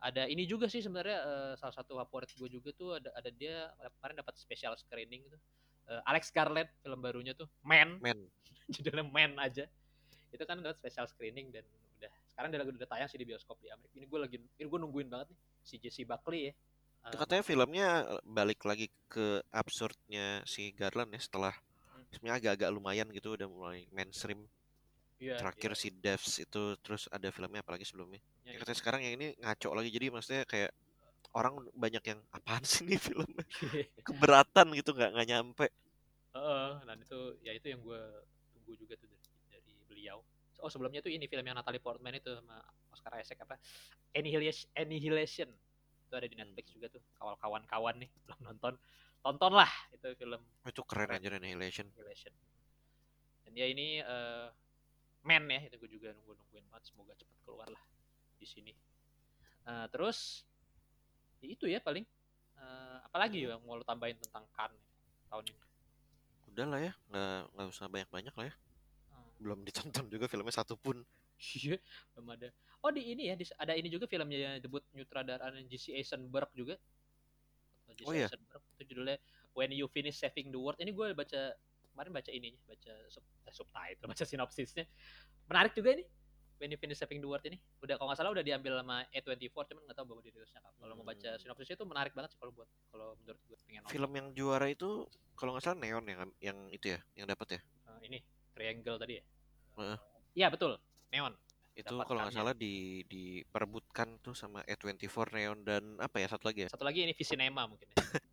ada 0.00 0.24
ini 0.30 0.48
juga 0.48 0.64
sih 0.70 0.80
sebenarnya 0.80 1.18
eh, 1.20 1.52
salah 1.60 1.74
satu 1.76 2.00
favorit 2.00 2.32
gue 2.32 2.48
juga 2.48 2.72
tuh 2.72 2.96
ada 2.96 3.12
ada 3.12 3.28
dia 3.28 3.68
kemarin 4.00 4.24
dapat 4.24 4.34
special 4.40 4.72
screening 4.78 5.26
tuh 5.28 5.40
Eh, 5.90 6.02
Alex 6.06 6.30
Garland 6.30 6.70
film 6.86 7.02
barunya 7.02 7.34
tuh 7.34 7.50
Man 7.66 7.98
men 7.98 8.30
judulnya 8.74 9.02
Man 9.10 9.34
aja 9.42 9.66
itu 10.30 10.42
kan 10.46 10.62
dapat 10.62 10.78
special 10.78 11.10
screening 11.10 11.50
dan 11.50 11.66
udah 11.98 12.10
sekarang 12.30 12.54
udah 12.54 12.78
udah 12.78 12.88
tayang 12.94 13.10
sih 13.10 13.18
di 13.18 13.26
bioskop 13.26 13.58
di 13.58 13.66
Amerika 13.74 13.98
ini 13.98 14.06
gue 14.06 14.20
lagi 14.22 14.36
ini 14.38 14.66
gue 14.70 14.78
nungguin 14.78 15.10
banget 15.10 15.34
nih 15.34 15.38
si 15.66 15.74
Jesse 15.82 16.06
Buckley 16.06 16.46
ya 16.46 16.52
itu 17.06 17.14
Eh, 17.14 17.20
katanya 17.22 17.42
filmnya 17.50 17.86
balik 18.38 18.60
lagi 18.70 18.86
ke 19.12 19.26
absurdnya 19.60 20.26
si 20.52 20.62
Garland 20.78 21.10
ya 21.16 21.20
setelah 21.26 21.54
Hmm. 21.92 22.04
sebenarnya 22.12 22.38
agak-agak 22.40 22.70
lumayan 22.76 23.08
gitu 23.16 23.28
udah 23.38 23.48
mulai 23.56 23.80
mainstream. 23.96 24.40
Iya, 25.20 25.36
terakhir 25.38 25.70
iya, 25.72 25.74
si 25.80 25.88
Devs 26.04 26.32
itu 26.44 26.62
terus 26.84 27.02
ada 27.16 27.28
filmnya 27.36 27.60
apalagi 27.64 27.84
sebelumnya. 27.88 28.20
Iya, 28.44 28.52
ya 28.52 28.56
itu. 28.60 28.62
katanya 28.62 28.78
sekarang 28.82 29.00
yang 29.06 29.14
ini 29.18 29.26
ngaco 29.42 29.68
lagi 29.78 29.90
jadi 29.96 30.06
maksudnya 30.14 30.42
kayak 30.52 30.70
orang 31.38 31.54
banyak 31.84 32.04
yang 32.10 32.20
apaan 32.36 32.64
sih 32.70 32.82
nih 32.88 33.00
filmnya 33.06 33.44
keberatan 34.06 34.66
gitu 34.78 34.90
nggak 34.96 35.10
nggak 35.14 35.28
nyampe. 35.32 35.66
Heeh, 36.34 36.70
dan 36.86 36.96
itu 37.02 37.18
ya 37.42 37.52
itu 37.58 37.66
yang 37.74 37.80
gue 37.82 38.00
tunggu 38.54 38.72
juga 38.78 38.94
tuh 38.94 39.10
dari, 39.10 39.26
dari 39.50 39.72
beliau. 39.90 40.22
Oh 40.62 40.70
sebelumnya 40.70 41.00
tuh 41.02 41.10
ini 41.10 41.26
film 41.26 41.42
yang 41.42 41.56
Natalie 41.58 41.82
Portman 41.82 42.14
itu 42.14 42.30
sama 42.36 42.60
Oscar 42.94 43.18
Isaac 43.18 43.42
apa? 43.42 43.56
Annihilation, 44.14 44.68
Annihilation 44.78 45.50
itu 46.10 46.14
ada 46.18 46.26
di 46.26 46.34
Hmm. 46.34 46.42
Netflix 46.42 46.66
juga 46.74 46.90
tuh 46.90 47.02
kawal 47.14 47.38
kawan-kawan 47.38 47.94
nih 48.02 48.10
belum 48.26 48.40
nonton 48.50 48.74
tontonlah 49.22 49.70
itu 49.94 50.10
film. 50.18 50.42
Itu 50.66 50.82
keren 50.82 51.14
aja 51.14 51.28
Annihilation. 51.38 51.86
Annihilation. 51.94 52.34
Dan 53.46 53.50
dia 53.54 53.66
ini 53.70 54.02
eh, 54.02 54.48
Man 55.22 55.44
ya 55.52 55.60
itu 55.68 55.76
gue 55.78 55.90
juga 56.00 56.08
nunggu 56.16 56.32
nungguin 56.34 56.66
banget 56.72 56.84
semoga 56.90 57.12
cepat 57.14 57.38
keluar 57.46 57.68
lah 57.70 57.82
di 58.40 58.46
sini. 58.48 58.72
Eh, 59.68 59.86
terus 59.94 60.42
ya 61.40 61.48
itu 61.54 61.64
ya 61.70 61.78
paling. 61.78 62.04
Eh, 62.60 62.98
apalagi 63.06 63.46
Hmm. 63.46 63.56
yang 63.56 63.62
mau 63.64 63.76
lo 63.78 63.84
tambahin 63.86 64.18
tentang 64.18 64.44
Kan 64.56 64.72
tahun 65.30 65.44
ini? 65.54 65.62
Udah 66.50 66.66
lah 66.66 66.80
ya 66.82 66.92
nggak 67.10 67.40
nggak 67.54 67.66
usah 67.70 67.86
banyak 67.86 68.10
banyak 68.10 68.34
lah 68.36 68.46
ya. 68.50 68.54
Hmm. 69.10 69.30
belum 69.40 69.58
ditonton 69.66 70.06
juga 70.12 70.26
filmnya 70.28 70.52
satu 70.52 70.74
pun 70.76 71.00
Iya, 71.40 71.76
belum 72.14 72.26
ada. 72.36 72.48
Oh 72.80 72.90
di 72.92 73.02
ini 73.12 73.28
ya, 73.28 73.34
di- 73.36 73.56
ada 73.56 73.72
ini 73.76 73.88
juga 73.88 74.04
filmnya 74.04 74.60
debut 74.60 74.84
nyutradaraan 74.92 75.56
Jesse 75.68 75.92
Eisenberg 75.96 76.48
juga. 76.52 76.76
Atau 77.84 77.94
Jesse 77.96 78.08
Oh 78.08 78.14
iya? 78.14 78.26
Eisenberg 78.28 78.62
itu 78.76 78.82
judulnya 78.94 79.16
When 79.56 79.72
You 79.72 79.88
Finish 79.88 80.20
Saving 80.20 80.52
the 80.52 80.60
World. 80.60 80.78
Ini 80.80 80.92
gue 80.92 81.12
baca 81.12 81.40
kemarin 81.90 82.12
baca 82.14 82.30
ininya, 82.30 82.60
baca 82.64 82.92
sub, 83.10 83.24
eh, 83.44 83.52
subtitle, 83.52 84.06
baca 84.12 84.24
sinopsisnya. 84.24 84.84
Menarik 85.50 85.74
juga 85.74 85.96
ini. 85.96 86.04
When 86.60 86.68
You 86.68 86.76
Finish 86.76 87.00
Saving 87.00 87.24
the 87.24 87.28
World 87.28 87.44
ini. 87.48 87.56
Udah 87.80 87.96
kalau 87.96 88.12
nggak 88.12 88.20
salah 88.20 88.32
udah 88.36 88.44
diambil 88.44 88.76
sama 88.84 89.08
A24, 89.16 89.64
cuman 89.72 89.80
nggak 89.88 89.96
tahu 89.96 90.06
baru 90.12 90.20
dirilisnya 90.20 90.60
kapan. 90.60 90.76
Kalau 90.76 90.94
mau 90.94 91.06
baca 91.08 91.28
Hmm. 91.32 91.40
sinopsisnya 91.40 91.76
itu 91.80 91.86
menarik 91.88 92.12
banget 92.12 92.36
sih 92.36 92.38
kalau 92.38 92.52
buat 92.52 92.68
kalau 92.92 93.16
menurut 93.16 93.40
gue 93.48 93.56
pengen 93.64 93.80
nonton. 93.80 93.92
film 93.96 94.10
yang 94.12 94.28
juara 94.36 94.66
itu 94.68 95.08
kalau 95.34 95.56
nggak 95.56 95.64
salah 95.64 95.80
Neon 95.80 96.04
yang 96.04 96.20
yang 96.38 96.58
itu 96.68 96.92
ya 96.92 97.00
yang 97.16 97.24
dapat 97.24 97.56
ya 97.56 97.60
Eh, 97.64 98.00
ini 98.12 98.18
Triangle 98.52 99.00
tadi 99.00 99.14
ya. 99.16 99.24
Heeh. 99.80 99.96
Iya 100.36 100.46
betul, 100.52 100.76
Neon. 101.10 101.34
itu 101.70 101.86
kalau 101.86 102.26
nggak 102.26 102.34
salah 102.34 102.52
di 102.52 103.06
diperebutkan 103.08 104.20
tuh 104.20 104.36
sama 104.36 104.60
A24 104.68 105.32
Neon 105.32 105.58
dan 105.64 105.96
apa 105.96 106.20
ya 106.20 106.28
satu 106.28 106.50
lagi 106.50 106.66
ya 106.66 106.68
Satu 106.68 106.84
lagi 106.84 107.08
ini 107.08 107.14
Visinema 107.16 107.64
mungkin 107.64 107.88
ya. 107.88 107.96